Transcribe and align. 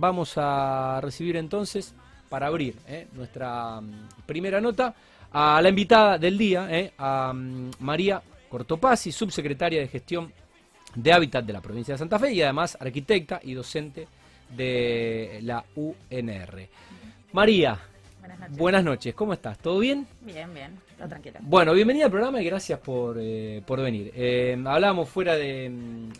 Vamos 0.00 0.32
a 0.36 0.98
recibir 1.02 1.36
entonces, 1.36 1.94
para 2.30 2.46
abrir 2.46 2.74
eh, 2.88 3.06
nuestra 3.12 3.82
mm, 3.82 4.08
primera 4.24 4.58
nota, 4.58 4.94
a 5.30 5.60
la 5.60 5.68
invitada 5.68 6.16
del 6.16 6.38
día, 6.38 6.66
eh, 6.70 6.92
a 6.96 7.34
mm, 7.34 7.72
María 7.80 8.22
Cortopasi, 8.48 9.12
subsecretaria 9.12 9.78
de 9.78 9.88
Gestión 9.88 10.32
de 10.94 11.12
Hábitat 11.12 11.44
de 11.44 11.52
la 11.52 11.60
provincia 11.60 11.92
de 11.92 11.98
Santa 11.98 12.18
Fe 12.18 12.32
y 12.32 12.40
además 12.40 12.78
arquitecta 12.80 13.40
y 13.44 13.52
docente 13.52 14.08
de 14.56 15.40
la 15.42 15.62
UNR. 15.76 16.68
María, 17.32 17.78
Buenas 18.20 18.38
noches. 18.40 18.56
buenas 18.56 18.84
noches, 18.84 19.14
¿cómo 19.14 19.34
estás? 19.34 19.58
¿Todo 19.58 19.80
bien? 19.80 20.06
Bien, 20.22 20.52
bien, 20.54 20.78
todo 20.96 21.08
tranquilo. 21.08 21.40
Bueno, 21.42 21.74
bienvenida 21.74 22.06
al 22.06 22.10
programa 22.10 22.40
y 22.40 22.46
gracias 22.46 22.78
por, 22.80 23.18
eh, 23.20 23.62
por 23.66 23.82
venir. 23.82 24.12
Eh, 24.16 24.56
hablábamos 24.66 25.10
fuera 25.10 25.36
de, 25.36 25.70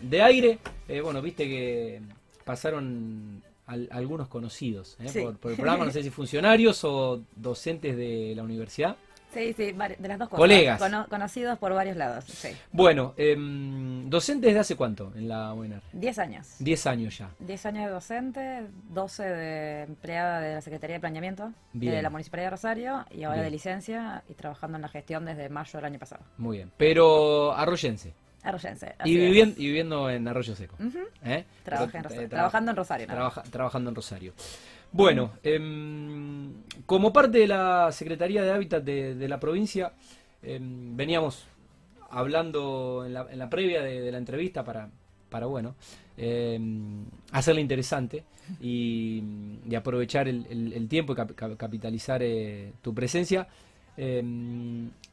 de 0.03 0.23
aire, 0.23 0.59
eh, 0.87 1.01
bueno, 1.01 1.23
viste 1.23 1.49
que 1.49 2.01
pasaron 2.45 3.43
al- 3.71 3.89
algunos 3.91 4.29
conocidos 4.29 4.97
eh, 5.01 5.09
Sí. 5.09 5.21
por, 5.21 5.39
por 5.39 5.51
el 5.53 5.57
programa, 5.57 5.85
no 5.87 5.91
sé 5.91 6.03
si 6.03 6.11
funcionarios 6.11 6.85
o 6.85 7.21
docentes 7.37 7.97
de 7.97 8.33
la 8.37 8.43
universidad. 8.43 8.97
Sí, 9.33 9.53
sí, 9.53 9.67
de 9.71 10.09
las 10.09 10.19
dos 10.19 10.29
cosas. 10.29 10.41
Colegas. 10.41 10.81
Cono- 10.81 11.07
conocidos 11.09 11.57
por 11.57 11.73
varios 11.73 11.97
lados, 11.97 12.25
sí. 12.25 12.49
Bueno, 12.73 13.15
em, 13.17 14.11
¿docentes 14.11 14.53
de 14.53 14.59
hace 14.59 14.75
cuánto 14.75 15.13
en 15.15 15.29
la 15.29 15.53
UNR? 15.55 15.81
Diez 15.93 16.19
años. 16.19 16.49
Diez 16.59 16.85
años 16.89 17.17
ya. 17.17 17.31
Diez 17.39 17.65
años 17.65 17.85
de 17.85 17.91
docente, 17.93 18.63
12 18.89 19.23
de 19.23 19.83
empleada 19.85 20.41
de 20.41 20.55
la 20.55 20.61
Secretaría 20.61 20.95
de 20.97 21.01
Planeamiento 21.01 21.53
Bien. 21.73 21.95
de 21.95 22.03
la 22.03 22.11
Municipalidad 22.11 22.47
de 22.49 22.51
Rosario 22.51 23.05
y 23.13 23.23
ahora 23.23 23.37
Bien. 23.37 23.45
de 23.45 23.51
licencia 23.53 24.25
y 24.29 24.35
trabajando 24.35 24.79
en 24.79 24.83
la 24.83 24.89
gestión 24.89 25.25
desde 25.25 25.49
mayo 25.49 25.71
del 25.79 25.85
año 25.85 26.01
pasado. 26.01 26.25
Muy 26.37 26.57
bien. 26.57 26.73
Pero 26.77 27.53
arroyense. 27.53 28.13
Arroyense. 28.43 28.95
Y, 29.05 29.17
viviendo, 29.17 29.55
y 29.61 29.67
viviendo 29.67 30.09
en 30.11 30.27
Arroyo 30.29 30.57
Seco. 30.57 30.77
¿eh? 31.25 31.45
Pero, 31.65 31.77
en 31.85 31.91
Rosario. 32.05 32.23
eh, 32.23 32.29
trabajando 32.29 32.71
en 32.71 32.77
Rosario. 32.77 33.07
Trabaja- 33.07 33.43
trabajando 33.43 33.91
en 33.91 33.97
Rosario. 33.97 34.33
Bueno, 34.93 35.33
em, 35.43 36.53
como 36.87 37.13
parte 37.13 37.39
de 37.39 37.47
la 37.47 37.91
Secretaría 37.93 38.43
de 38.43 38.51
Hábitat 38.51 38.83
de, 38.83 39.15
de 39.15 39.29
la 39.29 39.39
provincia, 39.39 39.93
em, 40.43 40.97
veníamos 40.97 41.45
hablando 42.11 43.05
en 43.07 43.13
la, 43.15 43.27
en 43.31 43.39
la 43.39 43.49
previa 43.49 43.83
de, 43.83 44.01
de 44.01 44.11
la 44.13 44.19
entrevista 44.19 44.65
para, 44.65 44.89
para 45.29 45.47
bueno, 45.47 45.77
em, 46.17 47.05
hacerla 47.33 47.61
interesante 47.61 48.25
y, 48.61 49.23
y 49.69 49.75
aprovechar 49.77 50.27
el, 50.29 50.45
el- 50.51 50.73
el 50.73 50.89
tiempo 50.89 51.13
y 51.13 51.17
cap- 51.17 51.35
cap- 51.37 51.57
capitalizar 51.57 52.21
eh, 52.23 52.73
tu 52.83 52.93
presencia. 52.95 53.47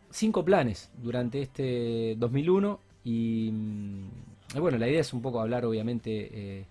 Cinco 0.09 0.44
planes 0.45 0.89
durante 1.03 1.41
este 1.41 2.16
2001 2.17 2.80
y, 3.08 3.50
mm, 3.52 4.59
bueno, 4.59 4.77
la 4.77 4.88
idea 4.88 5.02
es 5.02 5.13
un 5.13 5.22
poco 5.22 5.39
hablar 5.41 5.66
obviamente 5.66 6.30
eh, 6.31 6.66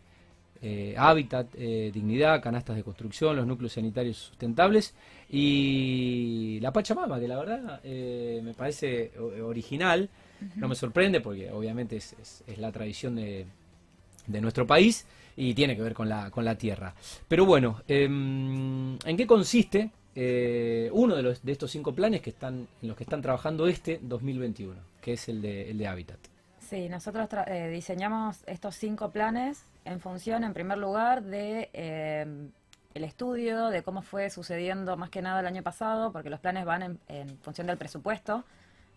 eh, 0.62 0.95
hábitat, 0.98 1.47
eh, 1.56 1.91
dignidad, 1.92 2.42
canastas 2.42 2.77
de 2.77 2.83
construcción, 2.83 3.37
los 3.37 3.47
núcleos 3.47 3.73
sanitarios 3.75 4.17
sustentables 4.17 4.95
y 5.31 6.59
la 6.61 6.73
Pachamama, 6.73 7.20
que 7.20 7.29
la 7.29 7.39
verdad 7.39 7.81
me 7.84 8.55
parece 8.55 9.12
original, 9.42 10.09
no 10.57 10.69
me 10.69 10.75
sorprende 10.75 11.20
porque 11.20 11.51
obviamente 11.51 11.97
es, 11.97 12.14
es- 12.20 12.42
es 12.47 12.59
la 12.59 12.73
tradición 12.73 13.17
de, 13.17 13.47
de 14.27 14.41
nuestro 14.41 14.67
país 14.67 15.07
y 15.37 15.55
tiene 15.55 15.77
que 15.77 15.83
ver 15.83 15.95
con 15.95 16.09
la, 16.09 16.31
con 16.31 16.45
la 16.45 16.57
tierra. 16.57 16.95
Pero 17.29 17.45
bueno, 17.47 17.83
em, 17.89 18.97
¿en 19.05 19.17
qué 19.17 19.27
consiste 19.27 19.91
eh, 20.14 20.89
uno 20.92 21.14
de, 21.14 21.23
los, 21.23 21.42
de 21.45 21.53
estos 21.53 21.70
cinco 21.70 21.95
planes 21.95 22.23
que 22.23 22.31
están, 22.31 22.67
en 22.83 22.89
los 22.89 22.97
que 22.97 23.05
están 23.05 23.20
trabajando 23.23 23.67
este 23.67 24.01
2021, 24.03 24.75
que 25.07 25.12
es 25.12 25.29
el 25.29 25.41
de, 25.41 25.71
el 25.71 25.79
de 25.79 25.87
hábitat? 25.87 26.19
Sí, 26.59 26.89
nosotros 26.89 27.29
eh, 27.47 27.69
diseñamos 27.69 28.43
estos 28.49 28.75
cinco 28.75 29.13
planes 29.13 29.63
en 29.85 30.01
función, 30.01 30.43
en 30.43 30.53
primer 30.53 30.79
lugar, 30.79 31.23
de 31.23 31.71
eh, 31.75 32.27
el 32.93 33.05
estudio 33.05 33.69
de 33.69 33.85
cómo 33.85 34.03
fue 34.03 34.31
sucediendo 34.31 34.97
más 34.97 35.11
que 35.11 35.23
nada 35.23 35.39
el 35.39 35.47
año 35.47 35.63
pasado, 35.63 36.11
porque 36.11 36.29
los 36.29 36.41
planes 36.41 36.65
van 36.65 36.83
en, 36.83 36.98
en 37.07 37.39
función 37.39 37.69
del 37.69 37.77
presupuesto. 37.77 38.39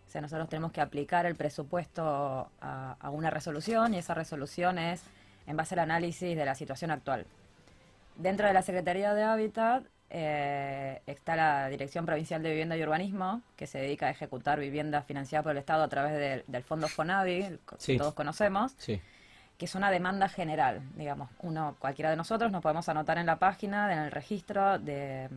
O 0.08 0.10
sea, 0.10 0.20
nosotros 0.20 0.48
tenemos 0.48 0.72
que 0.72 0.80
aplicar 0.80 1.26
el 1.26 1.36
presupuesto 1.36 2.50
a, 2.60 2.96
a 2.98 3.10
una 3.10 3.30
resolución 3.30 3.94
y 3.94 3.98
esa 3.98 4.14
resolución 4.14 4.80
es 4.80 5.04
en 5.46 5.56
base 5.56 5.76
al 5.76 5.78
análisis 5.78 6.36
de 6.36 6.44
la 6.44 6.56
situación 6.56 6.90
actual. 6.90 7.24
Dentro 8.16 8.48
de 8.48 8.52
la 8.52 8.62
Secretaría 8.62 9.14
de 9.14 9.22
Hábitat 9.22 9.84
eh, 10.10 11.00
está 11.06 11.36
la 11.36 11.68
Dirección 11.68 12.04
Provincial 12.04 12.42
de 12.42 12.50
Vivienda 12.50 12.76
y 12.76 12.82
Urbanismo, 12.82 13.42
que 13.56 13.66
se 13.66 13.78
dedica 13.78 14.06
a 14.06 14.10
ejecutar 14.10 14.58
viviendas 14.58 15.04
financiadas 15.06 15.44
por 15.44 15.52
el 15.52 15.58
Estado 15.58 15.84
a 15.84 15.88
través 15.88 16.12
del- 16.12 16.44
del 16.46 16.62
Fondo 16.64 16.88
FONAVI, 16.88 17.42
el 17.42 17.58
que 17.60 17.76
todos 17.98 18.14
conocemos, 18.14 18.72
Sí, 18.78 19.00
que 19.56 19.64
es 19.66 19.74
una 19.74 19.90
demanda 19.90 20.28
general, 20.28 20.80
digamos. 20.96 21.30
Uno, 21.40 21.76
cualquiera 21.78 22.10
de 22.10 22.16
nosotros 22.16 22.50
nos 22.50 22.62
podemos 22.62 22.88
anotar 22.88 23.18
en 23.18 23.26
la 23.26 23.36
página, 23.36 23.92
en 23.92 23.98
el 24.00 24.10
registro 24.10 24.78
de, 24.78 25.28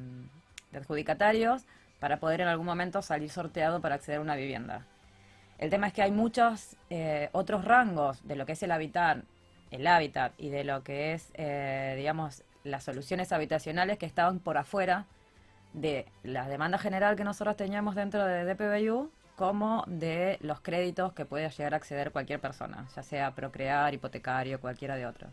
de 0.71 0.77
adjudicatarios, 0.77 1.63
para 1.99 2.17
poder 2.17 2.41
en 2.41 2.47
algún 2.47 2.65
momento 2.65 3.01
salir 3.01 3.29
sorteado 3.29 3.79
para 3.79 3.95
acceder 3.95 4.17
a 4.19 4.21
una 4.21 4.35
vivienda. 4.35 4.85
El 5.59 5.69
tema 5.69 5.87
es 5.87 5.93
que 5.93 6.01
hay 6.01 6.11
muchos 6.11 6.75
eh, 6.89 7.29
otros 7.31 7.63
rangos 7.63 8.25
de 8.27 8.35
lo 8.35 8.45
que 8.45 8.53
es 8.53 8.63
el 8.63 8.71
hábitat, 8.71 9.19
el 9.71 9.85
hábitat 9.87 10.33
y 10.37 10.49
de 10.49 10.63
lo 10.63 10.83
que 10.83 11.13
es, 11.13 11.31
eh, 11.35 11.93
digamos, 11.97 12.43
las 12.63 12.83
soluciones 12.83 13.31
habitacionales 13.31 13.97
que 13.97 14.05
estaban 14.05 14.39
por 14.39 14.57
afuera 14.57 15.05
de 15.73 16.05
la 16.23 16.47
demanda 16.47 16.77
general 16.77 17.15
que 17.15 17.23
nosotros 17.23 17.55
teníamos 17.55 17.95
dentro 17.95 18.25
de 18.25 18.45
DPBU 18.45 19.11
como 19.35 19.83
de 19.87 20.37
los 20.41 20.61
créditos 20.61 21.13
que 21.13 21.25
puede 21.25 21.49
llegar 21.49 21.73
a 21.73 21.77
acceder 21.77 22.11
cualquier 22.11 22.39
persona, 22.39 22.87
ya 22.95 23.03
sea 23.03 23.31
procrear, 23.31 23.93
hipotecario, 23.93 24.59
cualquiera 24.61 24.95
de 24.95 25.07
otros. 25.07 25.31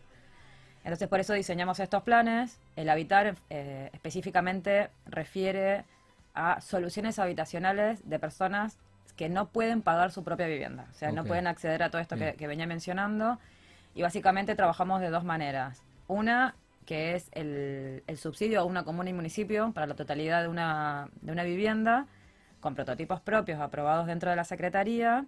Entonces 0.83 1.07
por 1.07 1.19
eso 1.19 1.33
diseñamos 1.33 1.79
estos 1.79 2.01
planes. 2.01 2.59
El 2.75 2.89
habitar 2.89 3.35
eh, 3.51 3.91
específicamente 3.93 4.89
refiere 5.05 5.85
a 6.33 6.59
soluciones 6.61 7.19
habitacionales 7.19 8.07
de 8.09 8.17
personas 8.17 8.79
que 9.15 9.29
no 9.29 9.49
pueden 9.49 9.83
pagar 9.83 10.11
su 10.11 10.23
propia 10.23 10.47
vivienda, 10.47 10.87
o 10.89 10.93
sea, 10.93 11.11
no 11.11 11.25
pueden 11.25 11.45
acceder 11.45 11.83
a 11.83 11.91
todo 11.91 12.01
esto 12.01 12.15
que, 12.15 12.33
que 12.33 12.47
venía 12.47 12.65
mencionando. 12.65 13.37
Y 13.93 14.01
básicamente 14.01 14.55
trabajamos 14.55 15.01
de 15.01 15.09
dos 15.09 15.25
maneras. 15.25 15.83
Una, 16.07 16.55
que 16.91 17.15
es 17.15 17.29
el, 17.31 18.03
el 18.05 18.17
subsidio 18.17 18.59
a 18.59 18.63
una 18.65 18.83
comuna 18.83 19.09
y 19.09 19.13
municipio 19.13 19.71
para 19.71 19.87
la 19.87 19.95
totalidad 19.95 20.41
de 20.41 20.49
una, 20.49 21.07
de 21.21 21.31
una 21.31 21.43
vivienda, 21.43 22.05
con 22.59 22.75
prototipos 22.75 23.21
propios 23.21 23.61
aprobados 23.61 24.07
dentro 24.07 24.29
de 24.29 24.35
la 24.35 24.43
Secretaría, 24.43 25.25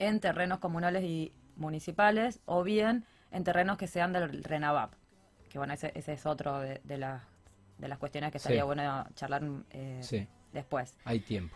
en 0.00 0.18
terrenos 0.18 0.58
comunales 0.58 1.04
y 1.04 1.32
municipales, 1.54 2.40
o 2.44 2.64
bien 2.64 3.04
en 3.30 3.44
terrenos 3.44 3.78
que 3.78 3.86
sean 3.86 4.12
del 4.12 4.42
RENAVAP. 4.42 4.94
Que 5.48 5.58
bueno, 5.58 5.74
ese, 5.74 5.92
ese 5.94 6.14
es 6.14 6.26
otro 6.26 6.58
de, 6.58 6.80
de 6.82 6.98
las, 6.98 7.22
de 7.78 7.86
las 7.86 7.98
cuestiones 7.98 8.32
que 8.32 8.38
estaría 8.38 8.62
Sí. 8.62 8.66
bueno 8.66 9.06
charlar 9.14 9.42
eh, 9.70 10.00
sí, 10.02 10.26
después. 10.52 10.96
hay 11.04 11.20
tiempo. 11.20 11.54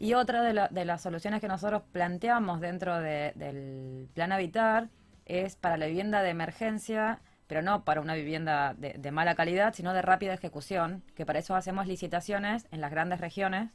Y 0.00 0.14
otra 0.14 0.42
de, 0.42 0.52
la- 0.54 0.66
de 0.66 0.84
las 0.84 1.00
soluciones 1.00 1.40
que 1.40 1.46
nosotros 1.46 1.82
planteamos 1.92 2.60
dentro 2.60 2.98
de- 2.98 3.30
del 3.36 4.08
plan 4.14 4.32
Habitar 4.32 4.88
es 5.26 5.54
para 5.54 5.76
la 5.76 5.86
vivienda 5.86 6.22
de 6.22 6.30
emergencia, 6.30 7.20
pero 7.48 7.62
no 7.62 7.82
para 7.84 8.00
una 8.00 8.14
vivienda 8.14 8.74
de, 8.78 8.92
de 8.92 9.10
mala 9.10 9.34
calidad, 9.34 9.74
sino 9.74 9.92
de 9.92 10.02
rápida 10.02 10.34
ejecución, 10.34 11.02
que 11.16 11.26
para 11.26 11.40
eso 11.40 11.56
hacemos 11.56 11.86
licitaciones 11.88 12.66
en 12.70 12.80
las 12.80 12.90
grandes 12.92 13.20
regiones 13.20 13.70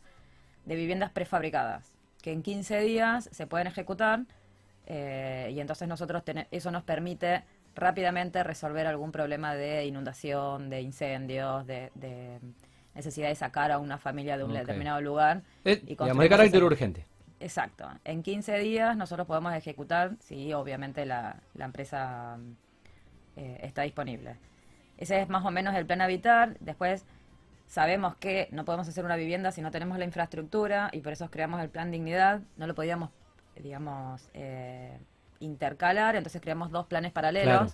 de 0.66 0.75
viviendas 0.75 1.11
prefabricadas, 1.11 1.97
que 2.22 2.31
en 2.31 2.41
15 2.44 2.79
días 2.79 3.28
se 3.33 3.47
pueden 3.47 3.67
ejecutar 3.67 4.22
eh, 4.85 5.51
y 5.53 5.59
entonces 5.59 5.88
nosotros 5.88 6.23
eso 6.51 6.72
nos 6.72 6.83
permite 6.83 7.44
rápidamente 7.75 8.44
resolver 8.44 8.85
algún 8.85 9.12
problema 9.12 9.56
de 9.56 9.85
inundación, 9.85 10.69
de 10.69 10.81
incendios, 10.81 11.66
de, 11.66 11.91
de 11.95 12.39
necesidad 12.94 13.29
de 13.29 13.35
sacar 13.35 13.72
a 13.72 13.79
una 13.79 13.97
familia 13.97 14.38
de 14.38 14.44
un 14.44 14.53
determinado 14.53 15.01
lugar. 15.01 15.41
Eh, 15.66 15.79
y 15.83 15.85
digamos, 15.88 16.17
de 16.19 16.29
carácter 16.29 16.57
ese- 16.57 16.66
urgente. 16.66 17.06
Exacto. 17.39 17.89
En 18.06 18.22
15 18.23 18.57
días 18.59 18.95
nosotros 18.95 19.25
podemos 19.28 19.53
ejecutar 19.53 20.12
si 20.19 20.53
obviamente 20.53 21.06
la, 21.06 21.38
la 21.56 21.66
empresa 21.66 22.38
eh, 23.35 23.59
está 23.63 23.81
disponible. 23.83 24.35
Ese 24.97 25.19
es 25.21 25.29
más 25.29 25.44
o 25.45 25.51
menos 25.51 25.75
el 25.75 25.85
plan 25.85 26.01
Habitar. 26.01 26.57
Después 26.59 27.06
sabemos 27.68 28.15
que 28.18 28.47
no 28.51 28.65
podemos 28.65 28.88
hacer 28.88 29.03
una 29.06 29.15
vivienda 29.15 29.51
si 29.51 29.62
no 29.62 29.71
tenemos 29.71 29.97
la 29.97 30.06
infraestructura 30.06 30.89
y 30.94 31.00
por 31.01 31.13
eso 31.13 31.30
creamos 31.31 31.62
el 31.62 31.69
plan 31.69 31.91
Dignidad. 31.91 32.41
No 32.57 32.68
lo 32.68 32.75
podíamos, 32.75 33.09
digamos, 33.56 34.30
eh, 34.33 34.97
intercalar, 35.39 36.15
entonces 36.15 36.41
creamos 36.41 36.71
dos 36.71 36.85
planes 36.88 37.12
paralelos. 37.12 37.74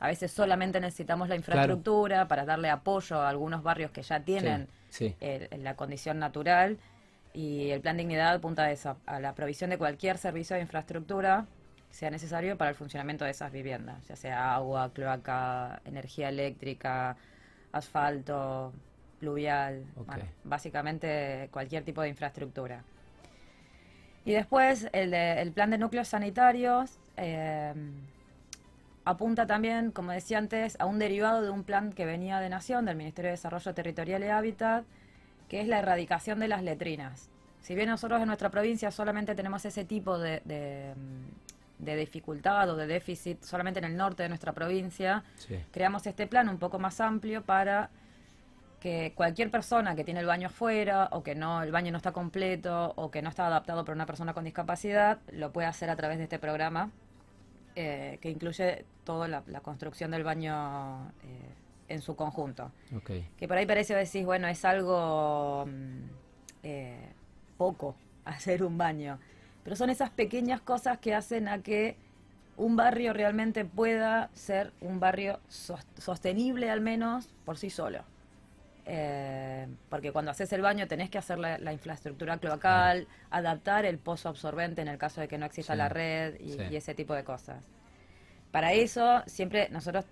A 0.00 0.08
veces 0.08 0.30
solamente 0.30 0.78
necesitamos 0.80 1.28
la 1.28 1.36
infraestructura 1.36 2.28
para 2.28 2.44
darle 2.44 2.68
apoyo 2.68 3.20
a 3.20 3.28
algunos 3.30 3.62
barrios 3.62 3.90
que 3.92 4.02
ya 4.02 4.20
tienen 4.20 4.68
Sí, 4.90 5.08
sí. 5.08 5.16
el- 5.20 5.64
la 5.64 5.74
condición 5.76 6.18
natural 6.18 6.76
y 7.32 7.70
el 7.70 7.80
plan 7.80 7.96
dignidad 7.96 8.34
apunta 8.34 8.64
a 8.64 8.70
eso, 8.70 8.96
a 9.06 9.20
la 9.20 9.34
provisión 9.34 9.70
de 9.70 9.78
cualquier 9.78 10.18
servicio 10.18 10.56
de 10.56 10.62
infraestructura 10.62 11.46
sea 11.96 12.10
necesario 12.10 12.58
para 12.58 12.68
el 12.68 12.76
funcionamiento 12.76 13.24
de 13.24 13.30
esas 13.30 13.50
viviendas, 13.50 14.06
ya 14.06 14.16
sea 14.16 14.54
agua, 14.54 14.92
cloaca, 14.92 15.80
energía 15.86 16.28
eléctrica, 16.28 17.16
asfalto, 17.72 18.74
pluvial, 19.18 19.82
bueno, 19.94 20.24
básicamente 20.44 21.48
cualquier 21.50 21.84
tipo 21.84 22.02
de 22.02 22.10
infraestructura. 22.10 22.82
Y 24.26 24.32
después 24.32 24.90
el, 24.92 25.10
de- 25.12 25.40
el 25.40 25.52
plan 25.52 25.70
de 25.70 25.78
núcleos 25.78 26.08
sanitarios, 26.08 26.98
eh, 27.16 27.72
apunta 29.06 29.46
también, 29.46 29.90
como 29.90 30.12
decía 30.12 30.36
antes, 30.36 30.76
a 30.78 30.84
un 30.84 30.98
derivado 30.98 31.40
de 31.40 31.48
un 31.48 31.64
plan 31.64 31.94
que 31.94 32.04
venía 32.04 32.40
de 32.40 32.50
Nación, 32.50 32.84
del 32.84 32.96
Ministerio 32.96 33.28
de 33.30 33.36
Desarrollo 33.36 33.72
Territorial 33.72 34.22
y 34.22 34.28
Hábitat, 34.28 34.84
que 35.48 35.62
es 35.62 35.66
la 35.66 35.78
erradicación 35.78 36.40
de 36.40 36.48
las 36.48 36.62
letrinas. 36.62 37.30
Si 37.62 37.74
bien 37.74 37.88
nosotros 37.88 38.20
en 38.20 38.26
nuestra 38.26 38.50
provincia 38.50 38.90
solamente 38.90 39.34
tenemos 39.34 39.64
ese 39.64 39.84
tipo 39.86 40.18
de, 40.18 40.42
de, 40.44 40.92
dificultad 41.78 42.70
o 42.70 42.76
de 42.76 42.86
déficit 42.86 43.42
solamente 43.42 43.78
en 43.78 43.84
el 43.84 43.96
norte 43.96 44.22
de 44.22 44.28
nuestra 44.28 44.52
provincia, 44.52 45.24
creamos 45.70 46.06
este 46.06 46.26
plan 46.26 46.48
un 46.48 46.58
poco 46.58 46.78
más 46.78 47.00
amplio 47.00 47.42
para 47.42 47.90
que 48.80 49.12
cualquier 49.14 49.50
persona 49.50 49.96
que 49.96 50.04
tiene 50.04 50.20
el 50.20 50.26
baño 50.26 50.48
afuera 50.48 51.08
o 51.12 51.22
que 51.22 51.34
no 51.34 51.62
el 51.62 51.72
baño 51.72 51.90
no 51.92 51.96
está 51.96 52.12
completo 52.12 52.92
o 52.96 53.10
que 53.10 53.22
no 53.22 53.30
está 53.30 53.46
adaptado 53.46 53.84
para 53.84 53.94
una 53.94 54.06
persona 54.06 54.34
con 54.34 54.44
discapacidad 54.44 55.18
lo 55.32 55.50
puede 55.50 55.66
hacer 55.66 55.90
a 55.90 55.96
través 55.96 56.18
de 56.18 56.24
este 56.24 56.38
programa 56.38 56.90
eh, 57.78 58.16
que 58.22 58.30
incluye 58.30 58.86
toda 59.04 59.28
la, 59.28 59.42
construcción 59.60 60.10
del 60.10 60.24
baño 60.24 61.12
eh, 61.22 61.52
en 61.88 62.00
su 62.00 62.16
conjunto. 62.16 62.72
Que 63.06 63.46
por 63.46 63.58
ahí 63.58 63.66
parece 63.66 63.94
decir, 63.94 64.24
bueno, 64.24 64.48
es 64.48 64.64
algo 64.64 65.66
mm, 65.66 66.08
eh, 66.62 67.12
poco 67.58 67.94
hacer 68.24 68.64
un 68.64 68.78
baño, 68.78 69.18
pero 69.66 69.74
son 69.74 69.90
esas 69.90 70.10
pequeñas 70.10 70.60
cosas 70.60 70.98
que 70.98 71.12
hacen 71.12 71.48
a 71.48 71.60
que 71.60 71.96
un 72.56 72.76
barrio 72.76 73.12
realmente 73.12 73.64
pueda 73.64 74.30
ser 74.32 74.72
un 74.80 75.00
barrio 75.00 75.40
sostenible 75.48 76.70
al 76.70 76.80
menos 76.80 77.26
por 77.44 77.58
sí 77.58 77.68
solo. 77.68 78.04
Eh, 78.84 79.66
porque 79.90 80.12
cuando 80.12 80.30
haces 80.30 80.52
el 80.52 80.62
baño 80.62 80.86
tenés 80.86 81.10
que 81.10 81.18
hacer 81.18 81.40
la, 81.40 81.72
infraestructura 81.72 82.38
cloacal, 82.38 83.08
adaptar 83.28 83.84
el 83.86 83.98
pozo 83.98 84.28
absorbente 84.28 84.82
en 84.82 84.86
el 84.86 84.98
caso 84.98 85.20
de 85.20 85.26
que 85.26 85.36
no 85.36 85.46
exista 85.46 85.74
la 85.74 85.88
red 85.88 86.38
y, 86.38 86.76
ese 86.76 86.94
tipo 86.94 87.12
de 87.14 87.24
cosas. 87.24 87.64
Para 88.52 88.72
eso, 88.72 89.24
siempre 89.26 89.68
nosotros, 89.70 90.04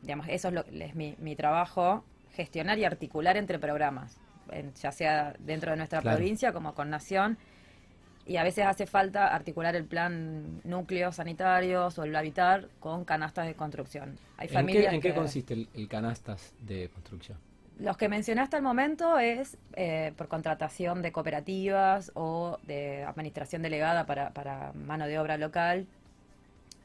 digamos, 0.00 0.28
eso 0.28 0.46
es, 0.46 0.54
lo, 0.54 0.60
es 0.60 0.94
mi, 0.94 1.16
mi 1.18 1.34
trabajo, 1.34 2.04
gestionar 2.34 2.78
y 2.78 2.84
articular 2.84 3.36
entre 3.36 3.58
programas, 3.58 4.16
ya 4.80 4.92
sea 4.92 5.34
dentro 5.40 5.72
de 5.72 5.76
nuestra 5.76 6.00
provincia 6.00 6.52
como 6.52 6.72
con 6.72 6.88
Nación. 6.88 7.36
Y 8.30 8.36
a 8.36 8.44
veces 8.44 8.64
hace 8.64 8.86
falta 8.86 9.34
articular 9.34 9.74
el 9.74 9.84
plan 9.84 10.60
núcleos 10.62 11.16
sanitarios 11.16 11.98
o 11.98 12.04
el 12.04 12.14
habitar 12.14 12.68
con 12.78 13.04
canastas 13.04 13.48
de 13.48 13.54
construcción. 13.54 14.16
Hay 14.36 14.48
¿En, 14.52 14.66
qué, 14.68 14.86
¿en 14.86 15.00
qué 15.00 15.12
consiste 15.12 15.66
el 15.74 15.88
canastas 15.88 16.54
de 16.60 16.88
construcción? 16.90 17.36
Los 17.80 17.96
que 17.96 18.08
mencioné 18.08 18.42
hasta 18.42 18.56
el 18.56 18.62
momento 18.62 19.18
es 19.18 19.58
eh, 19.74 20.12
por 20.16 20.28
contratación 20.28 21.02
de 21.02 21.10
cooperativas 21.10 22.12
o 22.14 22.58
de 22.68 23.02
administración 23.02 23.62
delegada 23.62 24.06
para, 24.06 24.30
para 24.30 24.72
mano 24.74 25.08
de 25.08 25.18
obra 25.18 25.36
local 25.36 25.88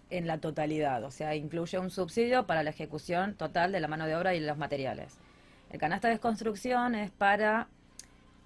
en 0.10 0.26
la 0.26 0.40
totalidad, 0.40 1.04
o 1.04 1.12
sea, 1.12 1.36
incluye 1.36 1.78
un 1.78 1.92
subsidio 1.92 2.48
para 2.48 2.64
la 2.64 2.72
ejecución 2.72 3.36
total 3.36 3.72
de 3.72 3.82
la 3.82 3.88
mano 3.88 4.08
de 4.08 4.16
obra 4.16 4.34
y 4.34 4.40
los 4.40 4.58
materiales. 4.58 5.20
El 5.70 5.80
canasta 5.80 6.08
de 6.08 6.18
construcción 6.18 6.96
es 6.96 7.12
para 7.12 7.68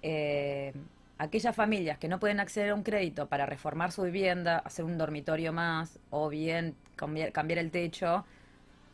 eh, 0.02 0.74
aquellas 1.20 1.54
familias 1.54 1.98
que 1.98 2.08
no 2.08 2.18
pueden 2.18 2.40
acceder 2.40 2.70
a 2.70 2.74
un 2.74 2.82
crédito 2.82 3.26
para 3.26 3.44
reformar 3.44 3.92
su 3.92 4.02
vivienda, 4.02 4.58
hacer 4.64 4.86
un 4.86 4.96
dormitorio 4.96 5.52
más 5.52 5.98
o 6.08 6.30
bien 6.30 6.74
cambiar 6.96 7.58
el 7.58 7.70
techo, 7.70 8.24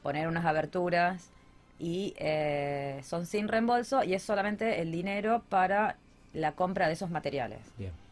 poner 0.02 0.26
unas 0.26 0.44
aberturas 0.44 1.30
y 1.78 2.14
eh, 2.18 3.00
son 3.04 3.26
sin 3.26 3.46
reembolso 3.46 4.02
y 4.02 4.14
es 4.14 4.24
solamente 4.24 4.80
el 4.80 4.90
dinero 4.90 5.44
para 5.48 5.98
la 6.34 6.52
compra 6.52 6.88
de 6.88 6.94
esos 6.94 7.10
materiales. 7.10 7.60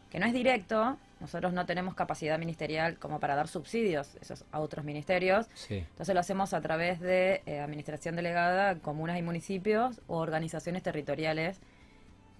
Que 0.09 0.19
no 0.19 0.25
es 0.25 0.33
directo, 0.33 0.97
nosotros 1.19 1.51
no 1.51 1.65
tenemos 1.65 1.93
capacidad 1.93 2.39
ministerial 2.39 2.97
como 2.97 3.19
para 3.19 3.35
dar 3.35 3.49
subsidios 3.49 4.15
esos, 4.21 4.45
a 4.53 4.61
otros 4.61 4.85
ministerios. 4.85 5.47
Entonces 5.69 6.15
lo 6.15 6.21
hacemos 6.21 6.53
a 6.53 6.61
través 6.61 7.01
de 7.01 7.41
eh, 7.45 7.59
administración 7.59 8.15
delegada, 8.15 8.75
comunas 8.75 9.19
y 9.19 9.21
municipios 9.21 9.99
o 10.07 10.19
organizaciones 10.19 10.83
territoriales 10.83 11.59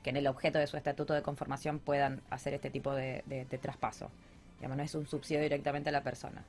que 0.06 0.12
en 0.12 0.18
el 0.18 0.28
objeto 0.28 0.60
de 0.60 0.68
su 0.68 0.78
estatuto 0.78 1.16
de 1.16 1.24
conformación 1.24 1.80
puedan 1.80 2.22
hacer 2.30 2.54
este 2.54 2.70
tipo 2.70 2.94
de, 2.94 3.24
traspaso. 3.60 4.12
Digamos, 4.58 4.78
no 4.78 4.84
es 4.84 4.94
un 4.94 5.08
subsidio 5.08 5.42
directamente 5.42 5.90
a 5.90 5.92
la 5.92 6.04
persona. 6.04 6.46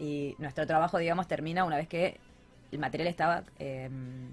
Y 0.00 0.34
nuestro 0.38 0.66
trabajo, 0.66 0.98
digamos, 0.98 1.28
termina 1.28 1.64
una 1.64 1.76
vez 1.76 1.86
que 1.86 2.18
el 2.72 2.80
material 2.80 3.06
estaba 3.06 3.44
em, 3.60 4.26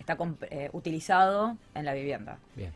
está 0.00 0.18
eh, 0.50 0.68
utilizado 0.74 1.56
en 1.74 1.86
la 1.86 1.94
vivienda. 1.94 2.40
Bien. 2.54 2.74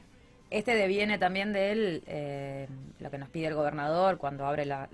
Este 0.48 0.76
deviene 0.76 1.18
también 1.18 1.52
de 1.52 2.02
eh, 2.06 2.68
lo 3.00 3.10
que 3.10 3.18
nos 3.18 3.28
pide 3.28 3.48
el 3.48 3.54
gobernador 3.54 4.16
cuando 4.16 4.46
abre 4.46 4.64
las, 4.64 4.88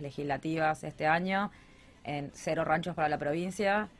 legislativas 0.00 0.82
este 0.82 1.06
año, 1.06 1.50
en 2.04 2.30
cero 2.32 2.64
ranchos 2.64 2.94
para 2.94 3.10
la 3.10 3.18
provincia, 3.18 3.90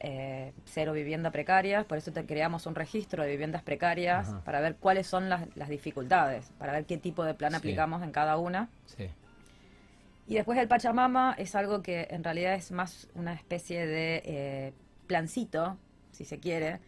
eh, 0.00 0.52
cero 0.64 0.92
viviendas 0.92 1.32
precarias, 1.32 1.84
por 1.84 1.98
eso 1.98 2.12
te 2.12 2.24
creamos 2.26 2.66
un 2.66 2.74
registro 2.74 3.22
de 3.22 3.30
viviendas 3.30 3.62
precarias 3.62 4.34
para 4.44 4.60
ver 4.60 4.76
cuáles 4.76 5.06
son 5.06 5.28
las, 5.28 5.68
dificultades, 5.68 6.50
para 6.58 6.72
ver 6.72 6.84
qué 6.84 6.98
tipo 6.98 7.24
de 7.24 7.34
plan 7.34 7.54
aplicamos 7.54 8.02
en 8.02 8.12
cada 8.12 8.36
una. 8.36 8.68
Sí. 8.86 9.08
Y 10.28 10.34
después 10.34 10.58
el 10.58 10.68
Pachamama 10.68 11.34
es 11.38 11.54
algo 11.54 11.82
que 11.82 12.08
en 12.10 12.24
realidad 12.24 12.54
es 12.54 12.72
más 12.72 13.08
una 13.14 13.32
especie 13.32 13.86
de 13.86 14.22
eh, 14.24 14.72
plancito, 15.06 15.78
si 16.10 16.24
se 16.24 16.38
quiere, 16.38 16.80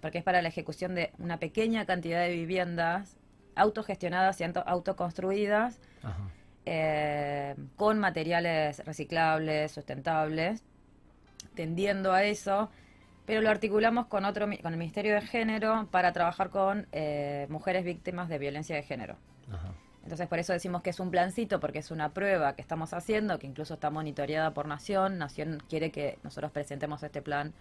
porque 0.00 0.18
es 0.18 0.24
para 0.24 0.42
la 0.42 0.48
ejecución 0.48 0.94
de 0.94 1.10
una 1.18 1.38
pequeña 1.38 1.86
cantidad 1.86 2.20
de 2.20 2.32
viviendas 2.32 3.16
autogestionadas 3.54 4.40
y 4.40 4.44
autoconstruidas 4.44 5.80
eh, 6.66 7.54
con 7.76 7.98
materiales 7.98 8.84
reciclables, 8.84 9.72
sustentables, 9.72 10.62
tendiendo 11.56 12.12
a 12.12 12.22
eso, 12.22 12.70
pero 13.26 13.40
lo 13.40 13.50
articulamos 13.50 14.06
con 14.06 14.24
otro 14.24 14.46
con 14.62 14.72
el 14.72 14.78
Ministerio 14.78 15.14
de 15.14 15.22
Género 15.22 15.88
para 15.90 16.12
trabajar 16.12 16.50
con 16.50 16.86
eh, 16.92 17.46
mujeres 17.50 17.84
víctimas 17.84 18.28
de 18.28 18.38
violencia 18.38 18.76
de 18.76 18.84
género. 18.84 19.16
Ajá. 19.50 19.72
Entonces 20.06 20.28
por 20.28 20.38
eso 20.38 20.52
decimos 20.52 20.82
que 20.82 20.90
es 20.90 21.00
un 21.00 21.10
plancito, 21.10 21.58
porque 21.58 21.80
es 21.80 21.90
una 21.90 22.10
prueba 22.10 22.54
que 22.54 22.62
estamos 22.62 22.92
haciendo, 22.92 23.40
que 23.40 23.48
incluso 23.48 23.74
está 23.74 23.90
monitoreada 23.90 24.54
por 24.54 24.68
Nación. 24.68 25.18
Nación 25.18 25.60
quiere 25.68 25.90
que 25.90 26.20
nosotros 26.22 26.52
presentemos 26.52 27.02
este 27.02 27.22
plan 27.22 27.52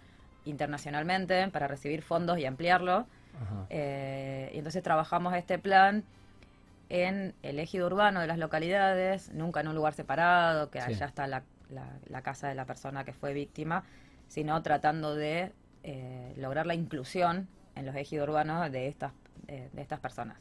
internacionalmente 0.45 1.47
para 1.47 1.67
recibir 1.67 2.03
fondos 2.03 2.37
y 2.37 2.45
ampliarlo. 2.45 3.07
Eh, 3.71 4.51
y 4.53 4.59
entonces 4.59 4.83
trabajamos 4.83 5.33
este 5.33 5.57
plan 5.57 6.03
en 6.89 7.33
el 7.41 7.57
ejido 7.57 7.87
urbano 7.87 8.21
de 8.21 8.27
las 8.27 8.37
localidades, 8.37 9.33
nunca 9.33 9.61
en 9.61 9.69
un 9.69 9.73
lugar 9.75 9.95
separado, 9.95 10.69
que 10.69 10.79
allá 10.79 11.07
está 11.07 11.25
la, 11.25 11.41
casa 12.23 12.47
de 12.47 12.55
la 12.55 12.65
persona 12.65 13.03
que 13.05 13.13
fue 13.13 13.33
víctima, 13.33 13.83
sino 14.27 14.61
tratando 14.61 15.15
de 15.15 15.51
eh, 15.83 16.33
lograr 16.37 16.65
la 16.65 16.75
inclusión 16.75 17.47
en 17.75 17.85
los 17.85 17.95
ejidos 17.95 18.27
urbanos 18.27 18.71
de 18.71 18.87
estas, 18.87 19.13
eh, 19.47 19.69
de 19.71 19.81
estas 19.81 19.99
personas. 19.99 20.37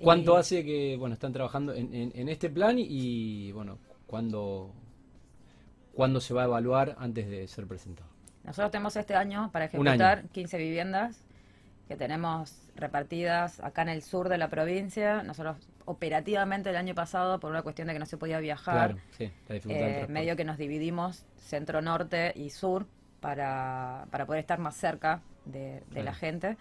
¿Cuánto 0.00 0.36
hace 0.36 0.64
que 0.64 0.96
bueno 0.98 1.12
están 1.12 1.32
trabajando 1.32 1.74
en, 1.74 2.28
este 2.28 2.48
plan 2.48 2.76
y, 2.78 3.52
bueno, 3.52 3.78
¿cuándo, 4.06 4.72
cuándo 5.92 6.20
se 6.20 6.32
va 6.32 6.42
a 6.42 6.44
evaluar 6.46 6.96
antes 6.98 7.28
de 7.28 7.46
ser 7.46 7.66
presentado? 7.66 8.08
Nosotros 8.42 8.70
tenemos 8.70 8.96
este 8.96 9.14
año 9.14 9.50
para 9.52 9.66
ejecutar 9.66 10.26
15 10.28 10.56
viviendas 10.56 11.22
que 11.90 11.96
tenemos 11.96 12.54
repartidas 12.76 13.58
acá 13.58 13.82
en 13.82 13.88
el 13.88 14.02
sur 14.02 14.28
de 14.28 14.38
la 14.38 14.46
provincia. 14.46 15.24
Nosotros 15.24 15.56
operativamente 15.86 16.70
el 16.70 16.76
año 16.76 16.94
pasado, 16.94 17.40
por 17.40 17.50
una 17.50 17.62
cuestión 17.62 17.88
de 17.88 17.94
que 17.94 17.98
no 17.98 18.06
se 18.06 18.16
podía 18.16 18.38
viajar, 18.38 18.94
eh, 19.18 20.06
medio 20.08 20.36
que 20.36 20.44
nos 20.44 20.56
dividimos 20.56 21.26
centro-norte 21.36 22.32
y 22.36 22.50
sur 22.50 22.86
para, 23.18 24.06
para 24.12 24.24
poder 24.24 24.38
estar 24.38 24.60
más 24.60 24.76
cerca 24.76 25.20
de, 25.44 25.82
la 25.92 26.14
gente. 26.14 26.56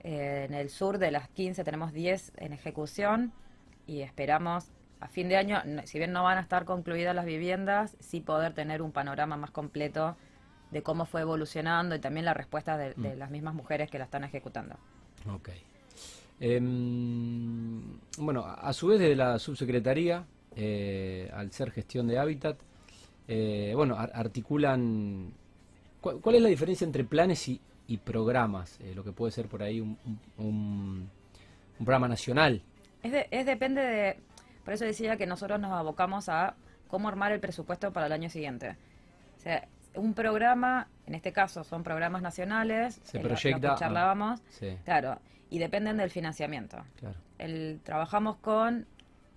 Eh, 0.00 0.46
en 0.48 0.54
el 0.54 0.70
sur 0.70 0.98
de 0.98 1.12
las 1.12 1.28
15 1.28 1.62
tenemos 1.62 1.92
10 1.92 2.32
en 2.38 2.52
ejecución 2.52 3.32
y 3.86 4.00
esperamos 4.00 4.72
a 4.98 5.06
fin 5.06 5.28
de 5.28 5.36
año, 5.36 5.62
si 5.84 5.98
bien 5.98 6.10
no 6.10 6.24
van 6.24 6.36
a 6.36 6.40
estar 6.40 6.64
concluidas 6.64 7.14
las 7.14 7.26
viviendas, 7.26 7.96
sí 8.00 8.20
poder 8.20 8.54
tener 8.54 8.82
un 8.82 8.90
panorama 8.90 9.36
más 9.36 9.52
completo 9.52 10.16
de 10.70 10.82
cómo 10.82 11.06
fue 11.06 11.22
evolucionando 11.22 11.94
y 11.94 11.98
también 11.98 12.24
la 12.24 12.34
respuesta 12.34 12.76
de, 12.76 12.94
mm. 12.96 13.18
las 13.18 13.30
mismas 13.30 13.54
mujeres 13.54 13.90
que 13.90 13.98
la 13.98 14.04
están 14.04 14.24
ejecutando. 14.24 14.76
Ok. 15.32 15.50
Em, 16.40 17.98
bueno, 18.18 18.44
a 18.46 18.72
su 18.72 18.88
vez 18.88 19.00
de 19.00 19.16
la 19.16 19.38
subsecretaría, 19.38 20.24
eh, 20.54 21.30
al 21.34 21.50
ser 21.52 21.70
gestión 21.70 22.06
de 22.06 22.18
hábitat, 22.18 22.58
eh, 23.26 23.72
bueno, 23.74 23.96
articulan... 23.96 25.32
¿Cuál 26.00 26.36
es 26.36 26.42
la 26.42 26.48
diferencia 26.48 26.84
entre 26.84 27.02
planes 27.02 27.48
y, 27.48 27.60
y 27.88 27.96
programas, 27.96 28.78
eh, 28.80 28.92
lo 28.94 29.02
que 29.02 29.12
puede 29.12 29.32
ser 29.32 29.48
por 29.48 29.62
ahí 29.62 29.80
un, 29.80 29.98
un, 30.36 31.10
programa 31.78 32.06
nacional. 32.06 32.62
Es, 33.02 33.26
es, 33.30 33.46
depende 33.46 33.80
de, 33.80 34.16
por 34.64 34.74
eso 34.74 34.84
decía 34.84 35.16
que 35.16 35.26
nosotros 35.26 35.58
nos 35.58 35.72
abocamos 35.72 36.28
a 36.28 36.54
cómo 36.88 37.08
armar 37.08 37.32
el 37.32 37.40
presupuesto 37.40 37.92
para 37.92 38.06
el 38.06 38.12
año 38.12 38.30
siguiente. 38.30 38.76
O 39.38 39.40
sea, 39.40 39.66
un 39.98 40.14
programa, 40.14 40.88
en 41.06 41.14
este 41.14 41.32
caso 41.32 41.64
son 41.64 41.82
programas 41.82 42.22
nacionales, 42.22 43.00
se 43.02 43.20
proyecta, 43.20 43.74
que 43.74 43.80
charlábamos, 43.80 44.40
claro, 44.84 45.18
y 45.50 45.58
dependen 45.58 45.96
del 45.96 46.10
financiamiento. 46.10 46.78
El, 47.38 47.80
trabajamos 47.82 48.36
con, 48.36 48.86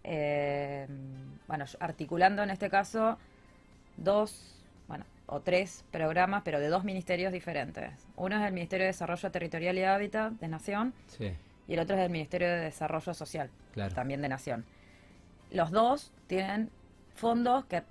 eh, 0.04 0.88
bueno, 1.48 1.66
articulando 1.80 2.44
en 2.44 2.50
este 2.50 2.70
caso 2.70 3.18
dos, 3.98 4.64
bueno, 4.88 5.06
o 5.28 5.40
tres 5.42 5.84
programas, 5.92 6.44
pero 6.44 6.60
de 6.60 6.68
dos 6.68 6.84
ministerios 6.84 7.32
diferentes. 7.34 8.08
Uno 8.16 8.38
es 8.38 8.46
el 8.46 8.54
Ministerio 8.54 8.86
de 8.86 8.92
Desarrollo 8.92 9.32
Territorial 9.32 9.78
y 9.78 9.84
Hábitat 9.84 10.34
de 10.34 10.48
Nación 10.48 10.94
Sí, 11.08 11.32
y 11.68 11.74
el 11.74 11.80
otro 11.80 11.96
es 11.96 12.04
el 12.04 12.12
Ministerio 12.12 12.50
de 12.50 12.58
Desarrollo 12.58 13.14
Social, 13.14 13.50
claro. 13.74 13.94
también 13.94 14.22
de 14.22 14.30
Nación. 14.30 14.66
Los 15.52 15.72
dos 15.72 16.12
tienen 16.28 16.70
fondos, 17.22 17.64
que 17.66 17.84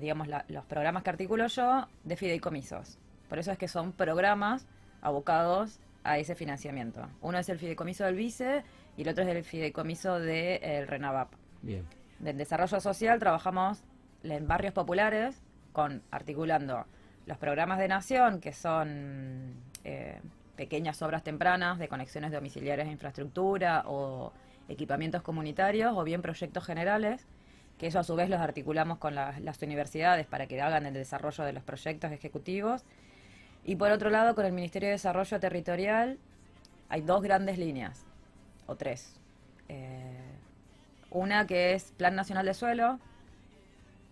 digamos, 0.00 0.28
la- 0.28 0.44
los 0.48 0.64
programas 0.66 1.02
que 1.02 1.10
articulo 1.10 1.46
yo, 1.46 1.86
de 2.04 2.16
fideicomisos. 2.16 2.98
Por 3.28 3.38
eso 3.38 3.50
es 3.52 3.56
que 3.58 3.68
son 3.68 3.92
programas 3.92 4.66
abocados 5.00 5.78
a 6.04 6.18
ese 6.18 6.34
financiamiento. 6.34 7.08
Uno 7.22 7.38
es 7.38 7.48
el 7.48 7.58
fideicomiso 7.58 8.04
del 8.04 8.16
vice 8.16 8.62
y 8.96 9.02
el 9.02 9.08
otro 9.08 9.24
es 9.24 9.30
el 9.30 9.44
fideicomiso 9.44 10.18
del 10.20 10.86
RENAVAP. 10.86 11.32
Bien. 11.62 11.84
Del 12.18 12.36
desarrollo 12.36 12.80
social 12.80 13.18
trabajamos 13.18 13.82
en 14.22 14.46
barrios 14.46 14.74
populares 14.74 15.40
con 15.72 16.02
articulando 16.10 16.84
los 17.26 17.38
programas 17.38 17.78
de 17.78 17.88
nación, 17.88 18.40
que 18.40 18.52
son 18.52 19.54
eh, 19.84 20.20
pequeñas 20.56 21.00
obras 21.02 21.22
tempranas 21.22 21.78
de 21.78 21.88
conexiones 21.88 22.30
domiciliarias 22.32 22.86
de 22.86 22.92
infraestructura 22.92 23.84
o 23.86 24.32
equipamientos 24.68 25.22
comunitarios, 25.22 25.92
o 25.96 26.04
bien 26.04 26.20
proyectos 26.22 26.64
generales, 26.64 27.26
que 27.82 27.88
eso 27.88 27.98
a 27.98 28.04
su 28.04 28.14
vez 28.14 28.30
los 28.30 28.40
articulamos 28.40 28.98
con 28.98 29.16
las- 29.16 29.60
universidades 29.60 30.24
para 30.24 30.46
que 30.46 30.62
hagan 30.62 30.86
el 30.86 30.94
desarrollo 30.94 31.42
de 31.42 31.52
los 31.52 31.64
proyectos 31.64 32.12
ejecutivos. 32.12 32.84
Y 33.64 33.74
por 33.74 33.90
otro 33.90 34.08
lado, 34.08 34.36
con 34.36 34.46
el 34.46 34.52
Ministerio 34.52 34.86
de 34.86 34.92
Desarrollo 34.92 35.40
Territorial 35.40 36.16
hay 36.88 37.00
dos 37.00 37.22
grandes 37.22 37.58
líneas, 37.58 38.04
o 38.68 38.76
tres. 38.76 39.16
Eh, 39.68 40.14
una 41.10 41.44
que 41.48 41.74
es 41.74 41.90
Plan 41.96 42.14
Nacional 42.14 42.46
de 42.46 42.54
Suelo, 42.54 43.00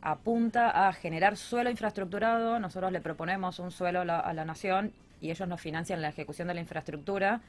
apunta 0.02 0.88
a 0.88 0.92
generar 0.92 1.36
suelo 1.36 1.70
infraestructurado. 1.70 2.58
Nosotros 2.58 2.90
le 2.90 3.00
proponemos 3.00 3.60
un 3.60 3.70
suelo 3.70 4.00
a 4.00 4.04
la, 4.04 4.18
a 4.18 4.32
la 4.34 4.44
nación 4.44 4.92
y 5.20 5.30
ellos 5.30 5.46
nos 5.46 5.60
financian 5.60 6.02
la 6.02 6.08
ejecución 6.08 6.48
de 6.48 6.54
la 6.54 6.60
infraestructura 6.60 7.40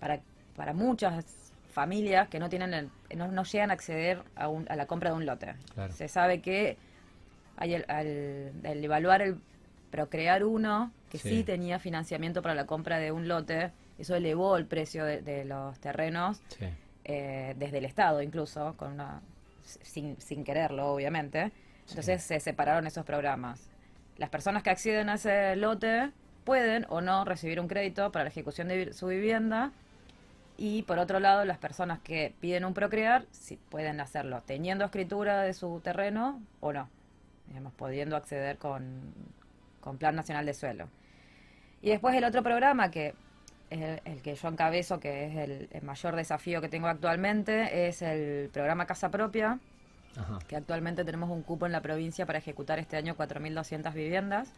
para, 0.00 0.20
para 0.54 0.74
muchas 0.74 1.51
familias 1.72 2.28
que 2.28 2.38
no 2.38 2.48
tienen 2.48 2.74
el- 2.74 2.90
no, 3.16 3.28
no 3.32 3.44
llegan 3.44 3.70
a 3.70 3.74
acceder 3.74 4.22
a, 4.36 4.48
un- 4.48 4.66
a 4.70 4.76
la 4.76 4.86
compra 4.86 5.10
de 5.10 5.16
un 5.16 5.26
lote. 5.26 5.54
Claro. 5.74 5.92
Se 5.92 6.06
sabe 6.08 6.40
que 6.40 6.76
hay 7.56 7.74
el, 7.74 7.84
al, 7.88 8.06
el 8.64 8.84
evaluar 8.84 9.22
el 9.22 9.38
procrear 9.90 10.44
uno 10.44 10.92
que 11.10 11.18
sí. 11.18 11.28
Sí. 11.28 11.44
tenía 11.44 11.78
financiamiento 11.78 12.40
para 12.42 12.54
la 12.54 12.66
compra 12.66 12.98
de 12.98 13.12
un 13.12 13.28
lote, 13.28 13.72
eso 13.98 14.14
elevó 14.14 14.56
el 14.56 14.66
precio 14.66 15.04
de, 15.04 15.20
de 15.20 15.44
los 15.44 15.78
terrenos 15.80 16.40
Sí, 16.58 16.66
eh, 17.04 17.54
desde 17.58 17.78
el 17.78 17.84
Estado 17.84 18.22
incluso, 18.22 18.74
con 18.76 18.92
una 18.92 19.20
sin, 19.64 20.20
sin 20.20 20.44
quererlo, 20.44 20.92
obviamente. 20.92 21.52
Entonces 21.88 22.22
se 22.22 22.40
separaron 22.40 22.86
esos 22.86 23.04
programas. 23.04 23.68
Las 24.16 24.30
personas 24.30 24.62
que 24.62 24.70
acceden 24.70 25.08
a 25.08 25.14
ese 25.14 25.56
lote 25.56 26.10
pueden 26.44 26.86
o 26.88 27.00
no 27.00 27.24
recibir 27.24 27.60
un 27.60 27.68
crédito 27.68 28.10
para 28.12 28.24
la 28.24 28.30
ejecución 28.30 28.68
de 28.68 28.92
su 28.92 29.06
vivienda. 29.08 29.72
Y 30.64 30.82
por 30.82 31.00
otro 31.00 31.18
lado, 31.18 31.44
las 31.44 31.58
personas 31.58 31.98
que 31.98 32.34
piden 32.40 32.64
un 32.64 32.72
procrear, 32.72 33.24
sí 33.32 33.58
pueden 33.68 33.98
hacerlo 34.00 34.44
teniendo 34.46 34.84
escritura 34.84 35.42
de 35.42 35.54
su 35.54 35.80
terreno 35.80 36.40
o 36.60 36.72
no, 36.72 36.88
digamos, 37.48 37.72
pudiendo 37.72 38.14
acceder 38.14 38.58
con, 38.58 39.12
con 39.80 39.98
Plan 39.98 40.14
Nacional 40.14 40.46
de 40.46 40.54
Suelo. 40.54 40.86
Y 41.80 41.90
después 41.90 42.14
el 42.14 42.22
otro 42.22 42.44
programa 42.44 42.92
que 42.92 43.12
es 43.70 43.80
el, 43.80 44.00
el 44.04 44.22
que 44.22 44.36
yo 44.36 44.46
encabezo, 44.46 45.00
que 45.00 45.26
es 45.26 45.36
el, 45.36 45.68
el 45.72 45.82
mayor 45.82 46.14
desafío 46.14 46.60
que 46.60 46.68
tengo 46.68 46.86
actualmente, 46.86 47.88
es 47.88 48.00
el 48.00 48.48
programa 48.52 48.86
Casa 48.86 49.10
Propia, 49.10 49.58
ajá, 50.16 50.38
que 50.46 50.54
actualmente 50.54 51.04
tenemos 51.04 51.28
un 51.28 51.42
cupo 51.42 51.66
en 51.66 51.72
la 51.72 51.80
provincia 51.80 52.24
para 52.24 52.38
ejecutar 52.38 52.78
este 52.78 52.96
año 52.96 53.16
4.200 53.16 53.92
viviendas. 53.94 54.52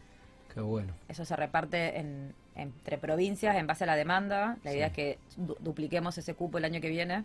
qué 0.53 0.61
bueno. 0.61 0.93
Eso 1.07 1.25
se 1.25 1.35
reparte 1.35 1.97
en- 1.99 2.35
entre 2.55 2.97
provincias 2.97 3.55
en 3.55 3.67
base 3.67 3.83
a 3.83 3.87
la 3.87 3.95
demanda. 3.95 4.57
La 4.63 4.73
idea 4.73 4.87
es 4.87 4.93
que 4.93 5.17
du- 5.37 5.57
dupliquemos 5.59 6.17
ese 6.17 6.33
cupo 6.33 6.57
el 6.57 6.65
año 6.65 6.79
que 6.81 6.89
viene. 6.89 7.23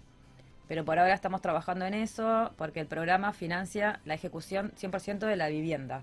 Pero 0.68 0.84
por 0.84 0.99
ahora 0.99 1.14
estamos 1.14 1.40
trabajando 1.42 1.84
en 1.84 1.94
eso 1.94 2.52
porque 2.56 2.80
el 2.80 2.87
programa 2.87 3.32
financia 3.32 4.00
la 4.04 4.14
ejecución 4.14 4.72
100% 4.76 5.26
de 5.26 5.37
la 5.37 5.49
vivienda, 5.49 6.02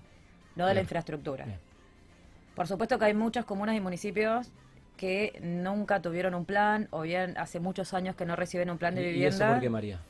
no 0.56 0.66
de 0.66 0.74
la 0.74 0.80
infraestructura. 0.80 1.46
Bien. 1.46 1.58
Por 2.54 2.66
supuesto 2.66 2.98
que 2.98 3.06
hay 3.06 3.14
muchas 3.14 3.44
comunas 3.44 3.76
y 3.76 3.80
municipios 3.80 4.50
que 4.98 5.38
nunca 5.42 6.02
tuvieron 6.02 6.34
un 6.34 6.44
plan 6.44 6.88
o 6.90 7.02
bien 7.02 7.38
hace 7.38 7.60
muchos 7.60 7.94
años 7.94 8.16
que 8.16 8.26
no 8.26 8.34
reciben 8.36 8.68
un 8.68 8.78
plan 8.78 8.94
de 8.94 9.02
¿Y- 9.02 9.04
¿Y 9.04 9.12
vivienda. 9.12 9.36
eso 9.46 9.52
por 9.54 9.60
qué, 9.62 9.70
María? 9.70 10.00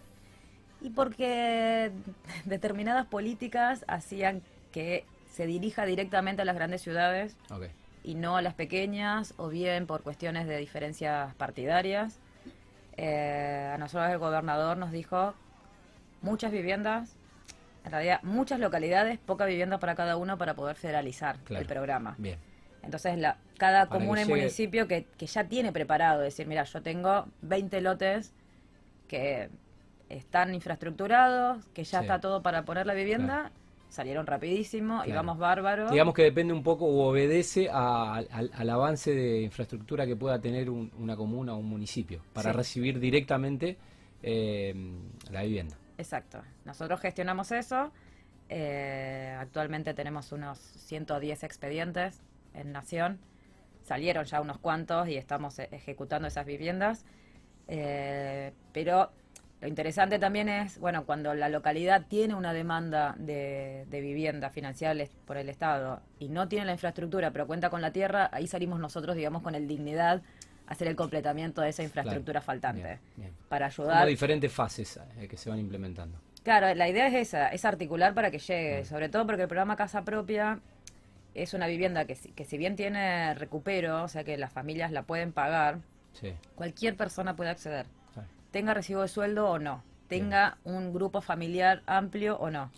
Y 0.80 0.90
porque 0.90 1.92
determinadas 2.46 3.06
políticas 3.06 3.84
hacían 3.87 4.42
que 4.72 5.04
se 5.30 5.46
dirija 5.46 5.84
directamente 5.87 6.42
a 6.42 6.44
las 6.44 6.54
grandes 6.56 6.82
ciudades 6.82 7.37
Ok, 7.50 7.64
y 8.05 8.14
no 8.14 8.37
a 8.37 8.43
las 8.43 8.55
pequeñas, 8.55 9.35
o 9.37 9.49
bien 9.49 9.87
por 9.87 10.02
cuestiones 10.02 10.47
de 10.47 10.57
diferencias 10.59 11.35
partidarias. 11.35 12.19
Eh, 12.97 13.71
a 13.73 13.78
nosotros 13.78 14.11
el 14.11 14.19
gobernador 14.19 14.76
nos 14.76 14.90
dijo 14.93 15.35
muchas 16.23 16.50
viviendas, 16.50 17.14
en 17.85 17.93
realidad 17.93 18.21
muchas 18.23 18.59
localidades, 18.61 19.19
poca 19.19 19.45
vivienda 19.47 19.78
para 19.78 19.95
cada 19.95 20.17
uno 20.17 20.37
para 20.37 20.55
poder 20.55 20.76
federalizar 20.76 21.38
Claro. 21.45 21.62
el 21.62 21.67
programa. 21.69 22.14
bien. 22.19 22.38
Entonces, 22.83 23.19
la, 23.19 23.37
cada 23.59 23.87
Para 23.88 24.00
comuna 24.00 24.23
y 24.23 24.25
llegue- 24.25 24.37
municipio 24.37 24.88
que, 24.88 25.05
que 25.17 25.26
ya 25.26 25.45
tiene 25.45 25.73
preparado, 25.73 26.21
decir, 26.21 26.47
mira, 26.47 26.64
yo 26.64 26.81
tengo 26.83 27.26
20 27.43 27.81
lotes 27.81 28.33
que 29.09 29.50
están 30.09 30.55
infraestructurados, 30.55 31.67
que 31.75 31.85
ya 31.85 31.99
Sí. 31.99 32.05
está 32.05 32.21
todo 32.21 32.40
para 32.43 32.62
poner 32.62 32.87
la 32.87 32.95
vivienda, 32.95 33.50
salieron 33.88 34.26
rapidísimo 34.26 35.02
y 35.04 35.12
vamos 35.12 35.38
bárbaro. 35.38 35.90
Digamos 35.90 36.14
que 36.14 36.23
depende 36.23 36.52
un 36.52 36.62
poco 36.62 36.85
o 36.87 37.09
obedece 37.09 37.68
a- 37.71 38.16
al, 38.16 38.50
al 38.54 38.71
avance 38.71 39.14
de 39.14 39.42
infraestructura 39.42 40.07
que 40.07 40.14
pueda 40.16 40.40
tener 40.40 40.68
un- 40.71 40.92
una 40.99 41.16
comuna 41.16 41.54
o 41.54 41.59
un 41.59 41.66
municipio 41.68 42.21
para 42.33 42.50
Sí. 42.52 42.57
recibir 42.57 43.00
directamente 43.00 43.76
eh, 44.23 44.75
la 45.30 45.42
vivienda. 45.42 45.76
Exacto. 45.97 46.42
Nosotros 46.64 47.00
gestionamos 47.00 47.52
eso. 47.52 47.92
Eh, 48.49 49.37
actualmente 49.38 49.95
tenemos 49.95 50.33
unos 50.33 50.59
110 50.59 51.45
expedientes 51.45 52.21
en 52.54 52.73
Nación. 52.73 53.21
Salieron 53.83 54.25
ya 54.25 54.40
unos 54.40 54.59
cuantos 54.59 55.09
y 55.09 55.16
estamos 55.16 55.59
e- 55.61 55.68
ejecutando 55.71 56.26
esas 56.28 56.47
viviendas. 56.47 57.04
Eh, 57.68 58.52
pero 58.73 59.11
lo 59.61 59.67
interesante 59.69 60.19
también 60.19 60.49
es, 60.49 60.79
bueno, 60.79 61.05
cuando 61.05 61.35
la 61.35 61.49
localidad 61.49 62.07
tiene 62.09 62.35
una 62.35 62.53
demanda 62.53 63.15
de, 63.19 63.87
de 63.88 64.00
vivienda 64.00 64.50
financiada 64.50 65.05
por 65.27 65.37
el 65.37 65.49
Estado 65.49 66.00
y 66.21 66.29
no 66.29 66.47
tiene 66.49 66.65
la 66.67 66.73
infraestructura, 66.73 67.31
pero 67.33 67.47
cuenta 67.47 67.69
con 67.69 67.83
la 67.83 67.91
tierra, 67.93 68.29
ahí 68.33 68.47
salimos 68.47 68.79
nosotros, 68.79 69.17
digamos, 69.17 69.43
con 69.43 69.55
el 69.57 69.67
dignidad 69.67 70.23
a 70.67 70.73
hacer 70.73 70.87
el 70.87 70.95
completamiento 70.97 71.61
de 71.61 71.71
esa 71.71 71.83
infraestructura 71.83 72.41
Claro. 72.41 72.47
faltante. 72.47 72.83
Bien, 72.83 72.99
bien. 73.17 73.33
Para 73.49 73.71
Como 73.71 73.88
ayudar 73.88 74.07
diferentes 74.07 74.53
fases 74.53 75.00
eh, 75.19 75.27
que 75.27 75.37
se 75.37 75.50
van 75.50 75.59
implementando. 75.59 76.19
Claro, 76.45 76.73
la 76.75 76.88
idea 76.88 77.09
es 77.09 77.15
esa, 77.15 77.49
es 77.49 77.65
articular 77.65 78.15
para 78.15 78.31
que 78.31 78.38
llegue, 78.38 78.85
sobre 78.85 79.09
todo 79.09 79.27
porque 79.27 79.43
el 79.43 79.49
programa 79.49 79.75
Casa 79.77 80.03
Propia 80.05 80.61
es 81.35 81.53
una 81.53 81.67
vivienda 81.67 82.05
que, 82.05 82.15
si- 82.15 82.31
que 82.31 82.45
si 82.45 82.59
bien 82.59 82.77
tiene 82.77 83.35
recupero, 83.35 84.05
o 84.05 84.09
sea 84.09 84.23
que 84.25 84.37
las 84.38 84.53
familias 84.53 84.93
la 84.93 85.03
pueden 85.03 85.33
pagar, 85.33 85.79
Sí, 86.12 86.33
cualquier 86.55 86.97
persona 86.97 87.35
puede 87.37 87.50
acceder, 87.50 87.87
tenga 88.50 88.75
recibo 88.75 89.02
de 89.02 89.09
sueldo 89.09 89.49
o 89.49 89.59
no, 89.59 89.83
tenga 90.09 90.59
un 90.64 90.93
grupo 90.93 91.21
familiar 91.21 91.83
amplio 91.87 92.37
o 92.38 92.50
no. 92.50 92.71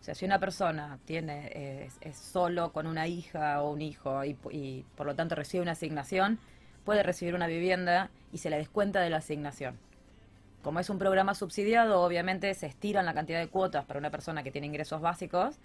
O 0.00 0.04
sea, 0.04 0.14
si 0.16 0.24
una 0.24 0.40
persona 0.40 0.98
tiene 1.04 1.46
eh, 1.54 1.84
es, 1.86 1.98
es 2.00 2.16
solo 2.16 2.72
con 2.72 2.88
una 2.88 3.06
hija 3.06 3.62
o 3.62 3.70
un 3.70 3.82
hijo 3.82 4.24
y, 4.24 4.36
y 4.50 4.84
por 4.96 5.06
lo 5.06 5.14
tanto 5.14 5.36
recibe 5.36 5.62
una 5.62 5.72
asignación, 5.72 6.40
puede 6.84 7.04
recibir 7.04 7.34
una 7.34 7.46
vivienda 7.46 8.10
y 8.32 8.38
se 8.38 8.50
le 8.50 8.56
descuenta 8.56 9.00
de 9.00 9.10
la 9.10 9.18
asignación. 9.18 9.78
Como 10.62 10.80
es 10.80 10.90
un 10.90 10.98
programa 10.98 11.34
subsidiado, 11.34 12.02
obviamente 12.02 12.52
se 12.54 12.66
estiran 12.66 13.06
la 13.06 13.14
cantidad 13.14 13.38
de 13.38 13.48
cuotas 13.48 13.84
para 13.84 13.98
una 13.98 14.10
persona 14.10 14.42
que 14.42 14.50
tiene 14.50 14.66
ingresos 14.66 15.00
básicos 15.00 15.56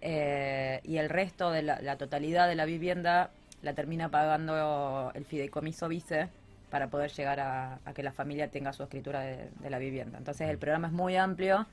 eh, 0.00 0.80
y 0.82 0.96
el 0.96 1.10
resto 1.10 1.50
de 1.50 1.62
la, 1.62 1.80
la 1.80 1.96
totalidad 1.96 2.48
de 2.48 2.54
la 2.54 2.64
vivienda 2.64 3.30
la 3.62 3.74
termina 3.74 4.10
pagando 4.10 5.12
el 5.14 5.24
fideicomiso 5.24 5.88
vice 5.88 6.28
para 6.74 6.88
poder 6.88 7.12
llegar 7.12 7.38
a, 7.38 7.78
a 7.84 7.92
que 7.92 8.02
la 8.02 8.10
familia 8.10 8.50
tenga 8.50 8.72
su 8.72 8.82
escritura 8.82 9.20
de, 9.20 9.48
de 9.60 9.70
la 9.70 9.78
vivienda. 9.78 10.18
Entonces 10.18 10.48
el 10.50 10.58
programa 10.58 10.88
es 10.88 10.92
muy 10.92 11.14
amplio 11.14 11.68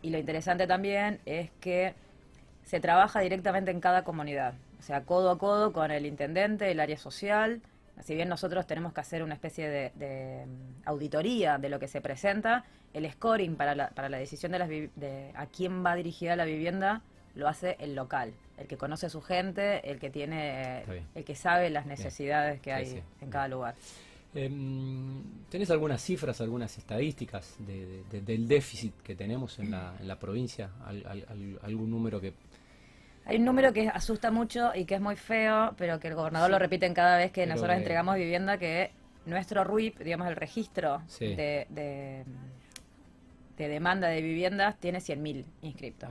y 0.00 0.10
lo 0.10 0.18
interesante 0.18 0.68
también 0.68 1.18
es 1.26 1.50
que 1.60 1.94
se 2.62 2.78
trabaja 2.78 3.18
directamente 3.18 3.72
en 3.72 3.80
cada 3.80 4.04
comunidad, 4.04 4.54
o 4.78 4.82
sea, 4.84 5.00
codo 5.02 5.28
a 5.32 5.38
codo 5.38 5.72
con 5.72 5.90
el 5.90 6.06
intendente, 6.06 6.70
el 6.70 6.78
área 6.78 6.98
social. 6.98 7.62
Si 8.00 8.14
bien 8.14 8.28
nosotros 8.28 8.64
tenemos 8.64 8.92
que 8.92 9.00
hacer 9.00 9.24
una 9.24 9.34
especie 9.34 9.68
de, 9.68 9.90
de, 9.96 10.46
mm, 10.46 10.88
auditoría 10.88 11.58
de 11.58 11.68
lo 11.68 11.80
que 11.80 11.88
se 11.88 12.00
presenta, 12.00 12.62
el 12.94 13.10
scoring 13.10 13.56
para 13.56 13.74
la, 13.74 13.88
para 13.88 14.08
la 14.08 14.18
decisión 14.18 14.52
de, 14.52 14.58
las 14.60 14.68
de 14.68 15.32
a 15.34 15.46
quién 15.46 15.84
va 15.84 15.96
dirigida 15.96 16.36
la 16.36 16.44
vivienda 16.44 17.02
lo 17.34 17.48
hace 17.48 17.76
el 17.80 17.94
local, 17.94 18.32
el 18.58 18.66
que 18.66 18.76
conoce 18.76 19.06
a 19.06 19.08
su 19.08 19.22
gente, 19.22 19.90
el 19.90 19.98
que 19.98 20.10
tiene, 20.10 20.84
el 21.14 21.24
que 21.24 21.34
sabe 21.34 21.70
las 21.70 21.86
necesidades 21.86 22.60
que 22.60 22.72
hay 22.72 22.86
sí. 22.86 23.02
en 23.20 23.30
cada 23.30 23.48
lugar. 23.48 23.74
Em, 24.34 25.22
¿Tenés 25.50 25.70
algunas 25.70 26.00
cifras, 26.02 26.40
algunas 26.40 26.78
estadísticas 26.78 27.54
de- 27.58 27.86
de- 27.86 28.04
de- 28.10 28.20
del 28.22 28.48
déficit 28.48 28.94
que 29.02 29.14
tenemos 29.14 29.58
en 29.58 29.70
la, 29.70 29.94
en 30.00 30.08
la 30.08 30.18
provincia? 30.18 30.70
Al- 30.86 31.04
al- 31.06 31.26
al- 31.28 31.58
¿Algún 31.62 31.90
número 31.90 32.20
que, 32.20 32.32
Hay 33.26 33.36
un 33.36 33.44
número 33.44 33.72
que 33.72 33.88
asusta 33.88 34.30
mucho 34.30 34.72
y 34.74 34.84
que 34.86 34.94
es 34.96 35.00
muy 35.00 35.16
feo, 35.16 35.74
pero 35.76 36.00
que 36.00 36.08
el 36.08 36.14
gobernador 36.14 36.50
lo 36.50 36.58
repite 36.58 36.92
cada 36.94 37.18
vez 37.18 37.30
que 37.30 37.46
nosotros 37.46 37.70
entregamos 37.78 38.16
vivienda, 38.16 38.56
que 38.58 38.90
nuestro 39.26 39.62
RUIP, 39.64 39.98
digamos 40.00 40.26
el 40.28 40.34
registro 40.36 41.02
de, 41.36 41.66
de, 41.70 42.24
demanda 43.68 44.08
de 44.08 44.20
viviendas, 44.22 44.76
tiene 44.80 44.98
100.000 44.98 45.44
inscriptos. 45.60 46.10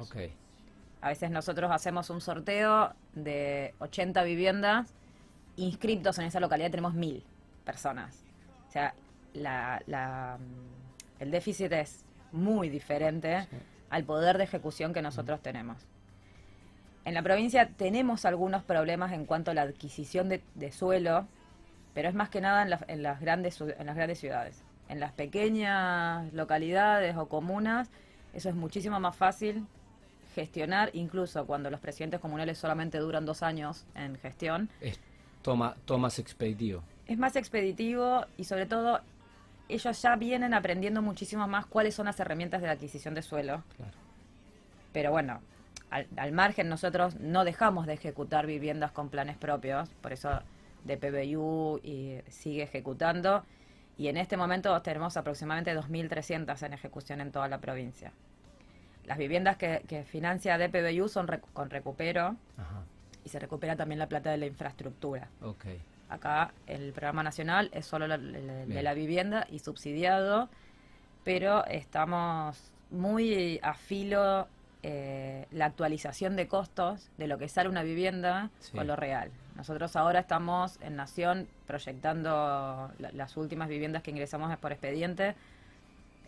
A 1.01 1.09
veces 1.09 1.31
nosotros 1.31 1.69
hacemos 1.71 2.09
un 2.11 2.21
sorteo 2.21 2.93
de 3.13 3.73
80 3.79 4.23
viviendas, 4.23 4.93
inscriptos 5.57 6.17
en 6.19 6.25
esa 6.25 6.39
localidad 6.39 6.69
tenemos 6.69 6.93
1.000 6.93 7.23
personas. 7.63 8.23
O 8.67 8.71
sea, 8.71 8.93
la, 9.33 10.37
el 11.19 11.31
déficit 11.31 11.71
es 11.71 12.05
muy 12.31 12.69
diferente 12.69 13.47
al 13.89 14.03
poder 14.03 14.37
de 14.37 14.45
ejecución 14.45 14.93
que 14.93 15.01
nosotros 15.01 15.41
tenemos. 15.41 15.85
En 17.03 17.13
la 17.13 17.23
provincia 17.23 17.69
tenemos 17.69 18.25
algunos 18.25 18.63
problemas 18.63 19.11
en 19.11 19.25
cuanto 19.25 19.51
a 19.51 19.53
la 19.53 19.63
adquisición 19.63 20.29
de, 20.29 20.71
suelo, 20.71 21.27
pero 21.93 22.07
es 22.07 22.15
más 22.15 22.29
que 22.29 22.41
nada 22.41 22.63
en, 22.87 23.03
las 23.03 23.19
grandes, 23.19 23.59
en 23.59 23.85
las 23.85 23.95
grandes 23.95 24.19
ciudades. 24.19 24.63
En 24.87 24.99
las 24.99 25.11
pequeñas 25.13 26.31
localidades 26.33 27.17
o 27.17 27.27
comunas, 27.27 27.89
eso 28.33 28.49
es 28.49 28.55
muchísimo 28.55 28.99
más 28.99 29.15
fácil 29.15 29.65
gestionar, 30.35 30.89
incluso 30.93 31.45
cuando 31.45 31.69
los 31.69 31.79
presidentes 31.79 32.19
comunales 32.19 32.57
solamente 32.57 32.97
duran 32.99 33.25
dos 33.25 33.43
años 33.43 33.85
en 33.95 34.15
gestión. 34.17 34.69
Es 34.79 34.99
toma, 35.41 35.75
más 35.97 36.19
expeditivo. 36.19 36.83
Es 37.11 37.17
más 37.17 37.35
expeditivo 37.35 38.25
y 38.37 38.45
sobre 38.45 38.65
todo 38.65 39.01
ellos 39.67 40.01
ya 40.01 40.15
vienen 40.15 40.53
aprendiendo 40.53 41.01
muchísimo 41.01 41.45
más 41.45 41.65
cuáles 41.65 41.93
son 41.93 42.05
las 42.05 42.17
herramientas 42.21 42.61
de 42.61 42.67
la 42.67 42.73
adquisición 42.73 43.13
de 43.15 43.21
suelo. 43.21 43.65
Pero 44.93 45.11
bueno, 45.11 45.41
al, 45.89 46.31
margen 46.31 46.69
nosotros 46.69 47.19
no 47.19 47.43
dejamos 47.43 47.85
de 47.85 47.95
ejecutar 47.95 48.47
viviendas 48.47 48.93
con 48.93 49.09
planes 49.09 49.35
propios, 49.35 49.89
por 50.01 50.13
eso 50.13 50.29
DPBU 50.85 51.81
y 51.83 52.19
sigue 52.29 52.63
ejecutando 52.63 53.43
y 53.97 54.07
en 54.07 54.15
este 54.15 54.37
momento 54.37 54.81
tenemos 54.81 55.17
aproximadamente 55.17 55.75
2.300 55.77 56.65
en 56.65 56.71
ejecución 56.71 57.19
en 57.19 57.33
toda 57.33 57.49
la 57.49 57.57
provincia. 57.57 58.13
Las 59.03 59.17
viviendas 59.17 59.57
que, 59.57 60.05
financia 60.09 60.57
DPBU 60.57 61.09
son 61.09 61.27
con 61.51 61.69
recupero 61.69 62.37
y 63.25 63.27
se 63.27 63.37
recupera 63.37 63.75
también 63.75 63.99
la 63.99 64.07
plata 64.07 64.31
de 64.31 64.37
la 64.37 64.45
infraestructura. 64.45 65.27
Acá 66.11 66.53
el 66.67 66.91
programa 66.91 67.23
nacional 67.23 67.69
es 67.73 67.85
solo 67.85 68.05
de 68.05 68.83
la 68.83 68.93
vivienda 68.93 69.47
y 69.49 69.59
subsidiado, 69.59 70.49
pero 71.23 71.65
estamos 71.67 72.71
muy 72.89 73.61
a 73.63 73.73
filo 73.73 74.45
eh, 74.83 75.45
la 75.51 75.67
actualización 75.67 76.35
de 76.35 76.49
costos 76.49 77.09
de 77.17 77.27
lo 77.27 77.37
que 77.37 77.47
sale 77.47 77.69
una 77.69 77.83
vivienda 77.83 78.49
con 78.75 78.87
lo 78.87 78.97
real. 78.97 79.31
Nosotros 79.55 79.95
ahora 79.95 80.19
estamos 80.19 80.79
en 80.81 80.97
Nación 80.97 81.47
proyectando 81.65 82.91
las 82.97 83.37
últimas 83.37 83.69
viviendas 83.69 84.03
que 84.03 84.11
ingresamos 84.11 84.55
por 84.57 84.73
expediente 84.73 85.35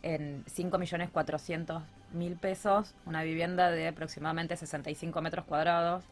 en 0.02 0.46
5.400.000 0.46 2.40
pesos, 2.40 2.96
una 3.06 3.24
vivienda 3.24 3.70
de 3.70 3.90
aproximadamente 3.90 4.56
65 4.56 5.22
metros 5.22 5.44
cuadrados, 5.44 6.06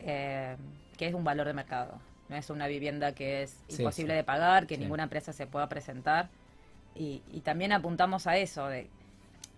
eh, 0.00 0.56
que 0.98 1.06
es 1.06 1.14
un 1.14 1.24
valor 1.24 1.46
de 1.46 1.54
mercado. 1.54 2.09
No 2.30 2.36
es 2.36 2.48
una 2.48 2.68
vivienda 2.68 3.12
que 3.12 3.42
es 3.42 3.62
imposible 3.68 4.14
de 4.14 4.24
pagar, 4.24 4.66
que 4.66 4.78
ninguna 4.78 5.02
empresa 5.02 5.32
se 5.32 5.46
pueda 5.46 5.68
presentar. 5.68 6.28
Y, 6.94 7.22
y, 7.32 7.40
también 7.40 7.72
apuntamos 7.72 8.26
a 8.26 8.36
eso, 8.36 8.66
de 8.66 8.88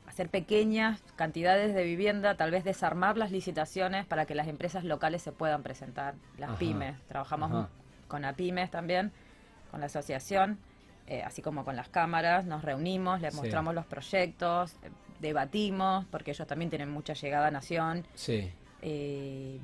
hacer 0.06 0.28
pequeñas 0.28 1.00
cantidades 1.16 1.74
de 1.74 1.84
vivienda, 1.84 2.36
tal 2.36 2.50
vez 2.50 2.64
desarmar 2.64 3.16
las 3.16 3.30
licitaciones 3.30 4.04
para 4.04 4.26
que 4.26 4.34
las 4.34 4.48
empresas 4.48 4.84
locales 4.84 5.22
se 5.22 5.32
puedan 5.32 5.62
presentar, 5.62 6.14
las 6.38 6.56
pymes. 6.58 6.96
Trabajamos 7.08 7.68
con 8.08 8.22
las 8.22 8.34
pymes 8.34 8.70
también, 8.70 9.12
con 9.70 9.80
la 9.80 9.86
asociación, 9.86 10.58
eh, 11.06 11.22
así 11.22 11.40
como 11.40 11.64
con 11.64 11.76
las 11.76 11.88
cámaras, 11.88 12.44
nos 12.44 12.62
reunimos, 12.62 13.20
les 13.20 13.34
mostramos 13.34 13.74
los 13.74 13.86
proyectos, 13.86 14.74
eh, 14.82 14.90
debatimos, 15.20 16.04
porque 16.10 16.32
ellos 16.32 16.46
también 16.46 16.68
tienen 16.68 16.90
mucha 16.90 17.14
llegada 17.14 17.46
a 17.46 17.50
Nación. 17.50 18.06
Sí. 18.14 18.50
Eh, 18.82 19.58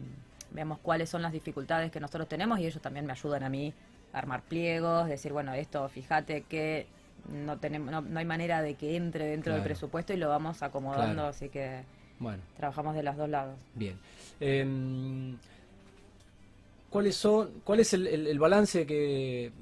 vemos 0.51 0.79
cuáles 0.79 1.09
son 1.09 1.23
las 1.23 1.33
dificultades 1.33 1.91
que 1.91 2.01
nosotros 2.01 2.29
tenemos 2.29 2.59
y 2.59 2.67
ellos 2.67 2.81
también 2.83 3.07
me 3.07 3.13
ayudan 3.13 3.43
a 3.45 3.49
mí 3.49 3.73
a 4.13 4.19
armar 4.19 4.43
pliegos, 4.43 5.09
decir, 5.09 5.33
bueno, 5.33 5.53
esto, 5.55 5.89
fíjate 5.89 6.43
que 6.43 6.87
no 7.33 7.59
tenemos 7.59 7.91
no, 7.91 8.19
hay 8.19 8.25
manera 8.25 8.63
de 8.63 8.75
que 8.75 8.97
entre 8.97 9.27
dentro 9.27 9.53
del 9.53 9.63
presupuesto 9.63 10.13
y 10.13 10.17
lo 10.17 10.29
vamos 10.29 10.63
acomodando, 10.63 11.27
así 11.27 11.49
que 11.49 11.83
bueno. 12.19 12.43
trabajamos 12.57 12.95
de 12.95 13.03
los 13.03 13.17
dos 13.17 13.29
lados. 13.29 13.59
Bien. 13.75 13.99
Eh, 14.41 15.35
¿Cuáles 16.91 17.17
son, 17.17 17.51
cuál 17.65 17.81
es 17.81 17.93
el, 17.93 18.39
balance 18.39 18.87
que 18.87 19.53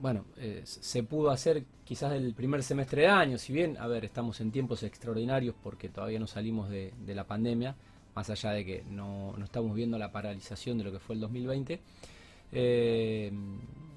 bueno 0.00 0.24
eh, 0.38 0.62
se 0.64 1.04
pudo 1.04 1.30
hacer 1.30 1.62
quizás 1.84 2.12
el 2.14 2.34
primer 2.34 2.64
semestre 2.64 3.02
de 3.02 3.08
año? 3.08 3.38
Si 3.38 3.52
bien, 3.52 3.76
a 3.78 3.86
ver, 3.86 4.04
estamos 4.04 4.40
en 4.40 4.50
tiempos 4.50 4.82
extraordinarios 4.82 5.54
porque 5.62 5.88
todavía 5.88 6.18
no 6.18 6.26
salimos 6.26 6.68
de, 6.68 6.92
la 7.06 7.24
pandemia, 7.24 7.76
más 8.14 8.30
allá 8.30 8.50
de 8.52 8.64
que 8.64 8.84
no, 8.90 9.34
no, 9.36 9.44
estamos 9.44 9.74
viendo 9.74 9.98
la 9.98 10.12
paralización 10.12 10.78
de 10.78 10.84
lo 10.84 10.92
que 10.92 10.98
fue 10.98 11.14
el 11.14 11.20
2020. 11.20 11.80
Eh, 12.52 13.32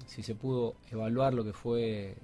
si 0.06 0.22
se 0.22 0.34
pudo 0.34 0.76
evaluar 0.90 1.34
lo 1.34 1.44
que 1.44 1.52
fue 1.52 2.16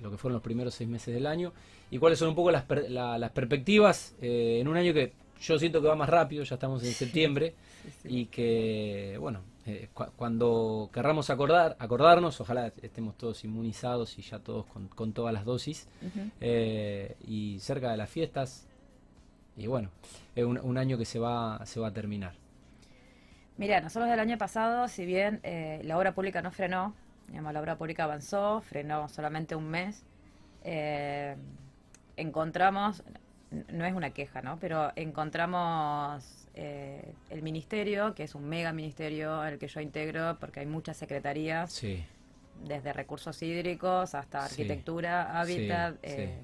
lo 0.00 0.10
que 0.10 0.16
fueron 0.16 0.34
los 0.34 0.42
primeros 0.42 0.74
seis 0.74 0.88
meses 0.88 1.12
del 1.12 1.26
año 1.26 1.52
y 1.90 1.98
cuáles 1.98 2.18
son 2.18 2.28
un 2.28 2.34
poco 2.34 2.50
las, 2.50 2.64
las 2.88 3.30
perspectivas 3.32 4.14
eh, 4.20 4.58
en 4.60 4.68
un 4.68 4.76
año 4.76 4.92
que 4.92 5.12
yo 5.40 5.58
siento 5.58 5.80
que 5.80 5.88
va 5.88 5.94
más 5.94 6.08
rápido, 6.08 6.44
ya 6.44 6.54
estamos 6.54 6.82
en 6.82 6.92
septiembre 6.92 7.54
y 8.04 8.26
que, 8.26 9.16
bueno, 9.20 9.40
eh, 9.66 9.88
cuando 10.16 10.90
querramos 10.92 11.30
acordar, 11.30 11.76
acordarnos, 11.78 12.40
ojalá 12.40 12.72
estemos 12.82 13.16
todos 13.16 13.44
inmunizados 13.44 14.18
y 14.18 14.22
ya 14.22 14.40
todos 14.40 14.66
con, 14.66 15.12
todas 15.12 15.32
las 15.32 15.44
dosis 15.44 15.88
eh, 16.40 17.16
y 17.26 17.58
cerca 17.60 17.90
de 17.90 17.96
las 17.96 18.10
fiestas 18.10 18.66
y 19.58 19.66
bueno, 19.66 19.90
es 20.34 20.44
un, 20.44 20.78
año 20.78 20.96
que 20.96 21.04
se 21.04 21.18
va, 21.18 21.60
se 21.66 21.80
va 21.80 21.88
a 21.88 21.92
terminar. 21.92 22.32
Mira, 23.56 23.80
nosotros 23.80 24.08
del 24.08 24.20
año 24.20 24.38
pasado, 24.38 24.88
si 24.88 25.04
bien 25.04 25.40
la 25.82 25.98
obra 25.98 26.14
pública 26.14 26.40
no 26.42 26.50
frenó, 26.52 26.94
la 27.32 27.60
obra 27.60 27.76
pública 27.76 28.04
avanzó, 28.04 28.60
frenó 28.60 29.08
solamente 29.08 29.54
un 29.54 29.68
mes. 29.68 30.04
Eh, 30.64 31.36
encontramos, 32.16 33.02
no 33.72 33.84
es 33.84 33.94
una 33.94 34.10
queja, 34.10 34.42
¿no? 34.42 34.58
Pero 34.58 34.92
encontramos 34.96 36.46
eh, 36.54 37.12
el 37.30 37.42
ministerio, 37.42 38.14
que 38.14 38.24
es 38.24 38.34
un 38.34 38.48
mega 38.48 38.72
ministerio 38.72 39.44
el 39.44 39.58
que 39.58 39.68
yo 39.68 39.80
integro, 39.80 40.36
porque 40.38 40.60
hay 40.60 40.66
muchas 40.66 40.96
secretarías, 40.96 41.72
sí. 41.72 42.04
desde 42.64 42.92
recursos 42.92 43.40
hídricos 43.42 44.14
hasta 44.14 44.44
arquitectura, 44.44 45.38
hábitat, 45.38 45.96
eh, 46.02 46.38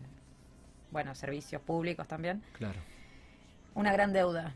bueno, 0.91 1.15
servicios 1.15 1.61
públicos 1.63 2.07
también. 2.07 2.43
Claro. 2.53 2.79
Una 3.75 3.93
gran 3.93 4.13
deuda 4.13 4.55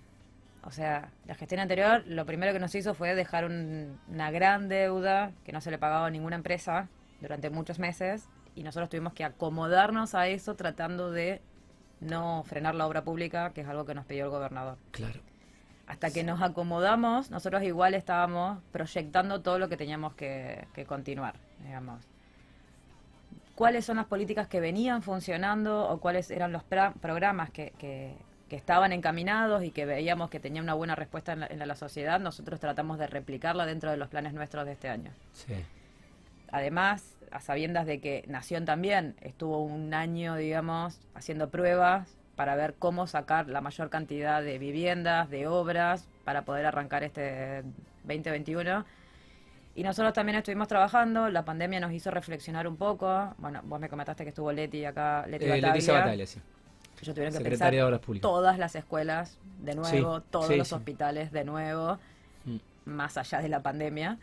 o 0.69 0.71
sea, 0.71 1.11
la 1.27 1.35
gestión 1.35 1.61
anterior 1.61 2.05
lo 2.07 2.27
primero 2.27 2.53
que 2.53 2.59
nos 2.59 2.75
hizo 2.75 2.93
fue 2.93 3.15
dejar 3.15 3.47
una 3.47 4.31
gran 4.31 4.69
deuda 4.69 5.33
que 5.45 5.51
no 5.51 5.63
se 5.63 5.71
le 5.71 5.79
pagaba 5.79 6.07
a 6.07 6.11
ninguna 6.11 6.37
empresa 6.37 6.89
durante 7.23 7.49
muchos 7.49 7.79
meses 7.79 8.29
y 8.55 8.65
nosotros 8.65 8.91
tuvimos 8.91 9.15
que 9.15 9.25
acomodarnos 9.25 10.15
a 10.15 10.27
eso 10.29 10.57
tratando 10.57 11.11
de 11.11 11.41
no 12.01 12.45
frenar 12.45 12.75
la 12.75 12.87
obra 12.87 13.03
pública, 13.03 13.53
que 13.55 13.63
es 13.63 13.69
algo 13.69 13.87
que 13.87 13.95
nos 13.95 14.05
pidió 14.05 14.25
el 14.25 14.31
gobernador. 14.31 14.77
Claro. 14.91 15.21
Hasta 15.87 16.11
que 16.11 16.23
nos 16.23 16.43
acomodamos, 16.43 17.31
nosotros 17.31 17.63
igual 17.63 17.95
estábamos 17.95 18.59
proyectando 18.71 19.41
todo 19.41 19.59
lo 19.59 19.71
que 19.71 19.79
teníamos 19.79 20.13
que, 20.15 20.67
continuar, 20.87 21.37
digamos. 21.65 22.05
¿Cuáles 23.55 23.87
son 23.87 23.97
las 23.97 24.07
políticas 24.07 24.49
que 24.49 24.61
venían 24.61 25.03
funcionando 25.03 25.89
o 25.89 25.99
cuáles 25.99 26.31
eran 26.31 26.53
los 26.53 26.63
programas 26.63 27.51
que, 27.51 27.73
que 27.79 28.17
estaban 28.57 28.93
encaminados 28.93 29.63
y 29.63 29.71
que 29.71 29.85
veíamos 29.85 30.31
que 30.31 30.41
tenían 30.41 30.65
una 30.65 30.75
buena 30.75 30.95
respuesta 30.95 31.33
en 31.33 31.69
la, 31.69 31.77
sociedad, 31.77 32.19
nosotros 32.21 32.59
tratamos 32.61 32.99
de 32.99 33.07
replicarla 33.07 33.67
dentro 33.67 33.91
de 33.91 33.97
los 33.97 34.09
planes 34.09 34.33
nuestros 34.33 34.65
de 34.65 34.73
este 34.73 34.89
año. 34.89 35.11
Sí. 35.33 35.55
Además, 36.51 37.17
a 37.31 37.41
sabiendas 37.41 37.87
de 37.87 38.01
que 38.01 38.25
Nación 38.27 38.65
también 38.65 39.17
estuvo 39.21 39.63
un 39.63 39.93
año, 39.93 40.37
digamos, 40.37 40.99
haciendo 41.15 41.51
pruebas 41.51 42.17
para 42.37 42.57
ver 42.57 42.75
cómo 42.79 43.07
sacar 43.07 43.49
la 43.49 43.61
mayor 43.61 43.91
cantidad 43.91 44.43
de 44.43 44.59
viviendas, 44.59 45.29
de 45.29 45.47
obras, 45.47 46.09
para 46.25 46.43
poder 46.43 46.65
arrancar 46.65 47.05
este 47.05 47.63
2021. 48.05 48.87
Y 49.75 49.83
nosotros 49.83 50.13
también 50.15 50.39
estuvimos 50.39 50.69
trabajando, 50.69 51.29
la 51.29 51.45
pandemia 51.45 51.81
nos 51.81 51.93
hizo 51.93 52.11
reflexionar 52.11 52.67
un 52.67 52.77
poco. 52.77 53.35
Bueno, 53.39 53.61
vos 53.65 53.79
me 53.79 53.89
comentaste 53.89 54.25
que 54.25 54.31
estuvo 54.31 54.51
Leti 54.51 54.85
acá, 54.85 55.27
Leti 55.27 55.45
eh, 55.45 55.61
Bataglia. 55.61 56.27
sí 56.27 56.41
ellos 57.03 57.15
tuvieron 57.15 57.37
que 57.37 57.45
pensar 57.45 57.75
todas 58.21 58.59
las 58.59 58.75
escuelas 58.75 59.39
de 59.61 59.75
nuevo, 59.75 60.21
todos 60.23 60.57
los 60.57 60.73
hospitales 60.73 61.33
de 61.33 61.45
nuevo, 61.45 61.99
mm. 62.45 62.57
más 62.87 63.17
allá 63.17 63.41
de 63.41 63.49
la 63.49 63.63
pandemia. 63.63 64.19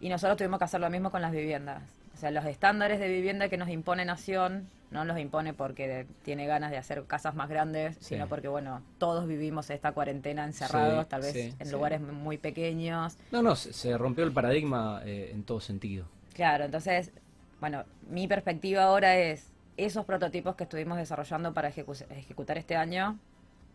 Y 0.00 0.08
nosotros 0.08 0.38
tuvimos 0.38 0.58
que 0.58 0.64
hacer 0.64 0.80
lo 0.80 0.90
mismo 0.90 1.10
con 1.10 1.22
las 1.22 1.32
viviendas. 1.32 1.82
O 2.14 2.16
sea, 2.16 2.30
los 2.30 2.44
estándares 2.44 3.00
de 3.00 3.08
vivienda 3.08 3.48
que 3.48 3.56
nos 3.56 3.68
impone 3.68 4.04
Nación 4.04 4.68
no 4.90 5.04
los 5.04 5.18
impone 5.18 5.54
porque 5.54 6.06
tiene 6.22 6.46
ganas 6.46 6.70
de 6.70 6.76
hacer 6.76 7.04
casas 7.04 7.34
más 7.34 7.48
grandes, 7.48 7.96
sino 8.00 8.26
porque, 8.28 8.48
bueno, 8.48 8.82
todos 8.98 9.26
vivimos 9.26 9.70
esta 9.70 9.92
cuarentena 9.92 10.44
encerrados, 10.44 11.08
tal 11.08 11.22
vez 11.22 11.54
en 11.58 11.72
lugares 11.72 12.00
muy 12.00 12.38
pequeños. 12.38 13.16
No, 13.30 13.40
no, 13.40 13.54
se, 13.54 13.96
rompió 13.96 14.24
el 14.24 14.32
paradigma 14.32 15.02
eh, 15.04 15.30
en 15.32 15.44
todo 15.44 15.60
sentido. 15.60 16.06
Claro, 16.34 16.64
entonces, 16.64 17.12
bueno, 17.60 17.84
mi 18.10 18.26
perspectiva 18.26 18.84
ahora 18.84 19.16
es 19.16 19.46
esos 19.76 20.04
prototipos 20.04 20.56
que 20.56 20.64
estuvimos 20.64 20.98
desarrollando 20.98 21.54
para 21.54 21.68
ejecutar 21.68 22.58
este 22.58 22.76
año, 22.76 23.18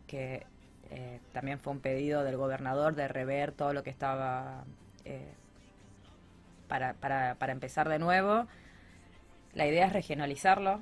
que 0.07 0.45
eh, 0.91 1.19
también 1.33 1.59
fue 1.59 1.73
un 1.73 1.79
pedido 1.79 2.23
del 2.23 2.37
gobernador 2.37 2.95
de 2.95 3.07
rever 3.07 3.51
todo 3.51 3.73
lo 3.73 3.83
que 3.83 3.89
estaba 3.89 4.63
eh, 5.03 5.33
para, 6.67 6.93
para, 6.93 7.35
para, 7.35 7.51
empezar 7.51 7.89
de 7.89 7.99
nuevo. 7.99 8.47
La 9.53 9.65
idea 9.65 9.87
es 9.87 9.93
regionalizarlo, 9.93 10.75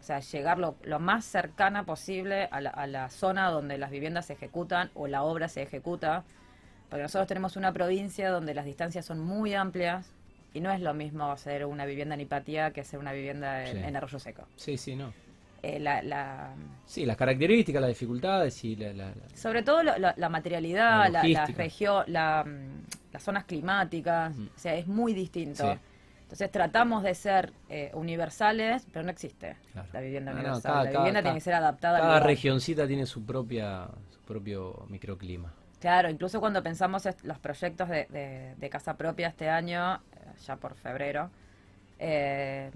o 0.00 0.02
sea, 0.02 0.20
llegar 0.20 0.58
lo, 0.58 0.76
más 0.98 1.24
cercana 1.24 1.84
posible 1.84 2.48
a 2.50 2.60
la, 2.60 2.70
a 2.70 2.86
la, 2.86 3.08
zona 3.08 3.50
donde 3.50 3.78
las 3.78 3.90
viviendas 3.90 4.26
se 4.26 4.34
ejecutan 4.34 4.90
o 4.94 5.06
la 5.06 5.22
obra 5.22 5.48
se 5.48 5.62
ejecuta, 5.62 6.24
porque 6.90 7.02
nosotros 7.02 7.28
tenemos 7.28 7.56
una 7.56 7.72
provincia 7.72 8.30
donde 8.30 8.54
las 8.54 8.64
distancias 8.64 9.06
son 9.06 9.20
muy 9.20 9.54
amplias 9.54 10.15
y 10.56 10.60
no 10.60 10.72
es 10.72 10.80
lo 10.80 10.94
mismo 10.94 11.30
hacer 11.30 11.66
una 11.66 11.84
vivienda 11.84 12.14
en 12.14 12.22
Hipatía 12.22 12.70
que 12.70 12.80
hacer 12.80 12.98
una 12.98 13.12
vivienda 13.12 13.68
en 13.68 13.94
Arroyo 13.94 14.18
Seco. 14.18 14.46
Sí, 14.56 14.78
sí, 14.78 14.96
no. 14.96 15.12
Eh, 15.62 15.78
la, 15.78 16.54
Sí, 16.86 17.04
las 17.04 17.16
características, 17.16 17.80
las 17.80 17.88
dificultades 17.88 18.64
y 18.64 18.76
la... 18.76 19.12
Sobre 19.34 19.62
todo 19.62 19.82
la, 19.82 20.28
materialidad, 20.30 21.10
la, 21.10 21.46
región, 21.46 22.04
mm, 22.06 23.12
las 23.12 23.22
zonas 23.22 23.44
climáticas, 23.44 24.34
mm. 24.34 24.46
o 24.46 24.58
sea, 24.58 24.74
es 24.74 24.86
muy 24.86 25.12
distinto. 25.12 25.78
Entonces 26.22 26.50
tratamos 26.50 27.02
de 27.02 27.14
ser 27.14 27.52
eh, 27.68 27.90
universales, 27.94 28.86
pero 28.92 29.04
no 29.04 29.10
existe 29.10 29.56
la 29.92 30.00
vivienda 30.00 30.32
universal. 30.32 30.84
la 30.84 30.90
vivienda 30.90 31.22
tiene 31.22 31.36
que 31.36 31.44
ser 31.44 31.54
adaptada. 31.54 32.00
Cada 32.00 32.20
regioncita 32.20 32.86
tiene 32.86 33.04
su 33.04 33.24
propia 33.24 33.88
su 34.10 34.20
propio 34.20 34.86
microclima. 34.88 35.52
Claro, 35.80 36.08
incluso 36.08 36.40
cuando 36.40 36.62
pensamos 36.62 37.06
los 37.22 37.38
proyectos 37.38 37.88
de, 37.88 38.68
casa 38.70 38.96
propia 38.96 39.28
este 39.28 39.48
año, 39.48 40.00
ya 40.44 40.56
por 40.56 40.74
febrero, 40.74 41.30
eh, 41.98 42.70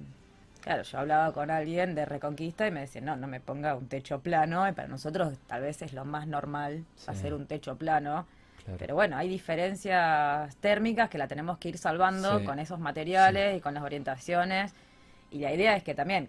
Claro, 0.60 0.82
yo 0.82 0.98
hablaba 0.98 1.32
con 1.32 1.50
alguien 1.50 1.94
de 1.94 2.04
Reconquista 2.04 2.66
y 2.66 2.70
me 2.70 2.80
decía, 2.80 3.00
no, 3.00 3.16
no 3.16 3.26
me 3.26 3.40
ponga 3.40 3.74
un 3.74 3.88
techo 3.88 4.20
plano, 4.20 4.68
y 4.68 4.72
para 4.72 4.88
nosotros 4.88 5.38
tal 5.46 5.62
vez 5.62 5.80
es 5.80 5.94
lo 5.94 6.04
más 6.04 6.26
normal 6.26 6.84
hacer 7.06 7.32
un 7.32 7.46
techo 7.46 7.76
plano. 7.76 8.26
Pero 8.78 8.94
bueno, 8.94 9.16
hay 9.16 9.28
diferencias 9.28 10.54
térmicas 10.56 11.08
que 11.08 11.18
la 11.18 11.26
tenemos 11.26 11.58
que 11.58 11.70
ir 11.70 11.78
salvando 11.78 12.44
con 12.44 12.58
esos 12.58 12.78
materiales 12.78 13.56
y 13.56 13.60
con 13.60 13.74
las 13.74 13.82
orientaciones. 13.82 14.74
Y 15.30 15.38
la 15.38 15.52
idea 15.52 15.76
es 15.76 15.82
que 15.82 15.94
también 15.94 16.28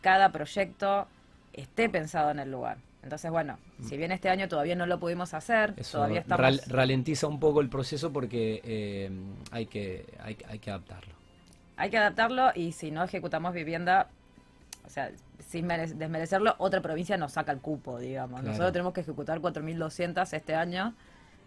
cada 0.00 0.30
proyecto 0.30 1.08
esté 1.52 1.88
pensado 1.88 2.30
en 2.30 2.38
el 2.38 2.50
lugar. 2.50 2.78
Entonces, 3.02 3.30
bueno, 3.30 3.58
si 3.82 3.96
bien 3.96 4.12
este 4.12 4.28
año 4.28 4.48
todavía 4.48 4.76
no 4.76 4.86
lo 4.86 5.00
pudimos 5.00 5.34
hacer, 5.34 5.74
todavía 5.90 6.20
estamos... 6.20 6.68
ralentiza 6.68 7.26
un 7.26 7.40
poco 7.40 7.60
el 7.60 7.68
proceso 7.68 8.12
porque 8.12 8.60
eh, 8.64 9.10
hay, 9.50 9.66
que, 9.66 10.06
hay, 10.20 10.36
hay 10.48 10.58
que 10.60 10.70
adaptarlo 10.70 11.22
hay 11.76 11.90
que 11.90 11.98
adaptarlo 11.98 12.52
y 12.54 12.72
si 12.72 12.92
no 12.92 13.02
ejecutamos 13.02 13.52
vivienda, 13.54 14.08
o 14.86 14.88
sea, 14.88 15.10
sin 15.40 15.66
desmerecerlo, 15.66 16.54
otra 16.58 16.80
provincia 16.80 17.16
nos 17.16 17.32
saca 17.32 17.50
el 17.50 17.58
cupo, 17.58 17.98
digamos. 17.98 18.42
Nosotros 18.42 18.72
tenemos 18.72 18.92
que 18.92 19.00
ejecutar 19.00 19.40
4.200 19.40 20.32
este 20.32 20.54
año, 20.54 20.94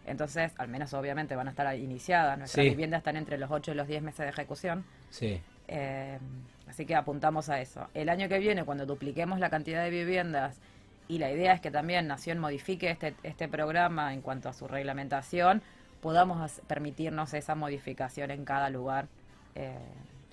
entonces, 0.05 0.51
al 0.57 0.67
menos 0.67 0.93
obviamente 0.93 1.35
van 1.35 1.47
a 1.47 1.51
estar 1.51 1.73
iniciadas. 1.77 2.37
Nuestras 2.37 2.65
viviendas 2.65 2.99
están 2.99 3.15
entre 3.15 3.37
los 3.37 3.49
8 3.49 3.71
y 3.71 3.75
los 3.75 3.87
10 3.87 4.03
meses 4.03 4.19
de 4.19 4.29
ejecución. 4.29 4.83
Sí. 5.09 5.41
Eh, 5.67 6.19
así 6.67 6.85
que 6.85 6.95
apuntamos 6.95 7.49
a 7.49 7.61
eso. 7.61 7.87
El 7.93 8.09
año 8.09 8.27
que 8.27 8.37
viene, 8.37 8.65
cuando 8.65 8.85
dupliquemos 8.85 9.39
la 9.39 9.49
cantidad 9.49 9.83
de 9.83 9.89
viviendas, 9.89 10.59
y 11.07 11.19
la 11.19 11.31
idea 11.31 11.53
es 11.53 11.61
que 11.61 11.71
también 11.71 12.07
Nación 12.07 12.39
modifique 12.39 12.89
este, 12.89 13.15
este 13.23 13.47
programa 13.47 14.13
en 14.13 14.21
cuanto 14.21 14.49
a 14.49 14.53
su 14.53 14.67
reglamentación, 14.67 15.61
podamos 16.01 16.61
permitirnos 16.67 17.33
esa 17.33 17.55
modificación 17.55 18.31
en 18.31 18.45
cada 18.45 18.69
lugar. 18.69 19.07
Eh, 19.55 19.77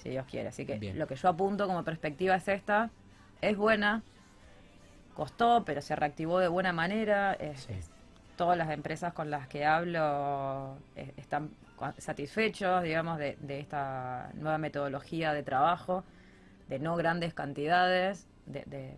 si 0.02 0.10
Dios 0.10 0.26
quiere. 0.26 0.48
Así 0.48 0.66
que 0.66 0.94
lo 0.94 1.06
que 1.06 1.14
yo 1.14 1.28
apunto 1.28 1.66
como 1.66 1.84
perspectiva 1.84 2.34
es 2.34 2.48
esta, 2.48 2.90
es 3.40 3.56
buena, 3.56 4.02
costó, 5.14 5.64
pero 5.64 5.80
se 5.80 5.94
reactivó 5.96 6.38
de 6.38 6.48
buena 6.48 6.72
manera. 6.72 7.36
todas 8.36 8.58
las 8.58 8.70
empresas 8.70 9.12
con 9.12 9.30
las 9.30 9.46
que 9.46 9.64
hablo 9.64 10.76
eh, 10.96 11.12
están 11.16 11.50
satisfechos, 11.98 12.82
digamos, 12.82 13.18
de, 13.18 13.36
esta 13.48 14.30
nueva 14.34 14.58
metodología 14.58 15.32
de 15.32 15.42
trabajo, 15.42 16.04
de 16.68 16.78
no 16.78 16.96
grandes 16.96 17.34
cantidades, 17.34 18.26
de, 18.46 18.96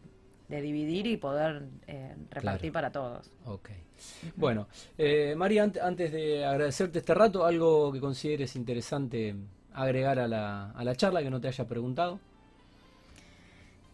dividir 0.48 1.06
y 1.06 1.16
poder 1.16 1.64
eh, 1.86 2.14
repartir 2.30 2.72
para 2.72 2.90
todos. 2.90 3.30
Ok. 3.46 3.70
Bueno, 4.36 4.68
eh, 4.98 5.34
María, 5.36 5.70
antes 5.82 6.12
de 6.12 6.44
agradecerte 6.44 6.98
este 6.98 7.14
rato, 7.14 7.44
algo 7.44 7.92
que 7.92 8.00
consideres 8.00 8.56
interesante 8.56 9.34
agregar 9.72 10.18
a 10.18 10.28
la, 10.28 10.70
a 10.70 10.84
la 10.84 10.94
charla 10.94 11.22
que 11.22 11.30
no 11.30 11.40
te 11.40 11.48
haya 11.48 11.66
preguntado? 11.66 12.20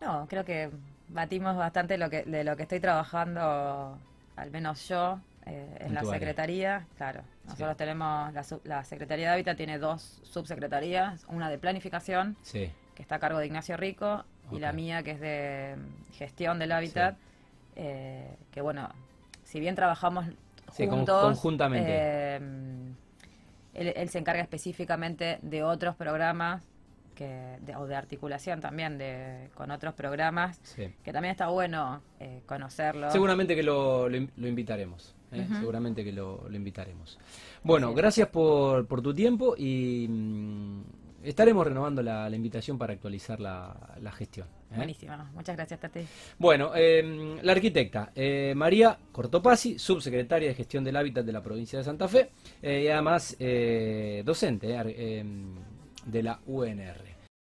No, 0.01 0.27
creo 0.29 0.45
que 0.45 0.71
batimos 1.09 1.57
bastante 1.57 1.99
lo 1.99 2.09
que, 2.09 2.23
de 2.25 2.45
lo 2.45 2.57
que 2.57 2.63
estoy 2.63 2.81
trabajando, 2.81 3.99
al 4.37 4.51
menos 4.51 4.89
yo, 4.89 5.21
eh, 5.47 5.77
en, 5.81 5.95
la 5.95 6.05
Secretaría. 6.05 6.87
Claro, 6.97 7.23
nosotros 7.47 7.77
tenemos, 7.77 8.33
la, 8.33 8.45
la, 8.65 8.85
Secretaría 8.85 9.29
de 9.29 9.33
Hábitat 9.35 9.57
tiene 9.57 9.79
dos 9.79 10.21
subsecretarías, 10.23 11.25
una 11.29 11.51
de 11.51 11.59
planificación, 11.59 12.37
que 12.53 12.73
está 12.99 13.17
a 13.17 13.19
cargo 13.19 13.39
de 13.39 13.47
Ignacio 13.47 13.77
Rico, 13.77 14.25
y 14.53 14.59
la 14.59 14.73
mía, 14.73 15.03
que 15.03 15.13
es 15.13 15.21
de 15.21 15.77
gestión 16.13 16.59
del 16.59 16.73
hábitat, 16.73 17.17
eh, 17.77 18.37
que 18.51 18.61
bueno, 18.61 18.89
si 19.45 19.61
bien 19.61 19.75
trabajamos 19.75 20.27
juntos, 20.77 21.23
conjuntamente. 21.23 21.91
Eh, 21.91 22.41
él, 23.75 24.09
se 24.09 24.19
encarga 24.19 24.43
específicamente 24.43 25.39
de 25.43 25.63
otros 25.63 25.95
programas 25.97 26.63
que, 27.15 27.59
o 27.77 27.87
de 27.87 27.95
articulación 27.95 28.61
también 28.61 28.99
de, 28.99 29.51
con 29.55 29.71
otros 29.71 29.95
programas, 29.95 30.59
que 30.77 31.13
también 31.13 31.33
está 31.33 31.49
bueno 31.49 32.03
eh, 32.19 32.43
conocerlo. 32.47 33.11
Seguramente 33.11 33.55
que 33.55 33.63
lo, 33.63 34.09
lo, 34.09 34.49
invitaremos. 34.49 35.15
¿eh? 35.33 35.47
Seguramente 35.59 36.03
que 36.03 36.13
lo, 36.13 36.51
invitaremos. 36.51 37.19
Bueno, 37.63 37.95
gracias 37.95 38.29
por, 38.29 38.87
por, 38.87 39.03
tu 39.03 39.15
tiempo 39.15 39.55
y 39.57 40.07
mm, 40.09 40.83
estaremos 41.22 41.66
renovando 41.66 42.02
la, 42.02 42.28
invitación 42.30 42.78
para 42.78 42.92
actualizar 42.92 43.40
la, 43.40 44.12
gestión. 44.16 44.46
¿eh? 44.70 44.76
Buenísimo, 44.76 45.16
muchas 45.35 45.56
gracias 45.56 45.80
Tati. 45.80 46.00
Bueno, 46.38 46.74
em, 46.74 47.38
la 47.42 47.52
arquitecta 47.52 48.12
María 48.54 48.98
Cortopasi, 49.12 49.78
subsecretaria 49.78 50.48
de 50.48 50.54
Gestión 50.54 50.85
del 50.85 50.96
Hábitat 50.96 51.24
de 51.24 51.33
la 51.33 51.42
provincia 51.42 51.78
de 51.78 51.85
Santa 51.85 52.09
Fe 52.09 52.30
y 52.62 52.88
además 52.88 53.37
docente 54.24 54.74
em, 54.74 55.54
de 56.06 56.22
la 56.22 56.40
UNR. 56.46 57.10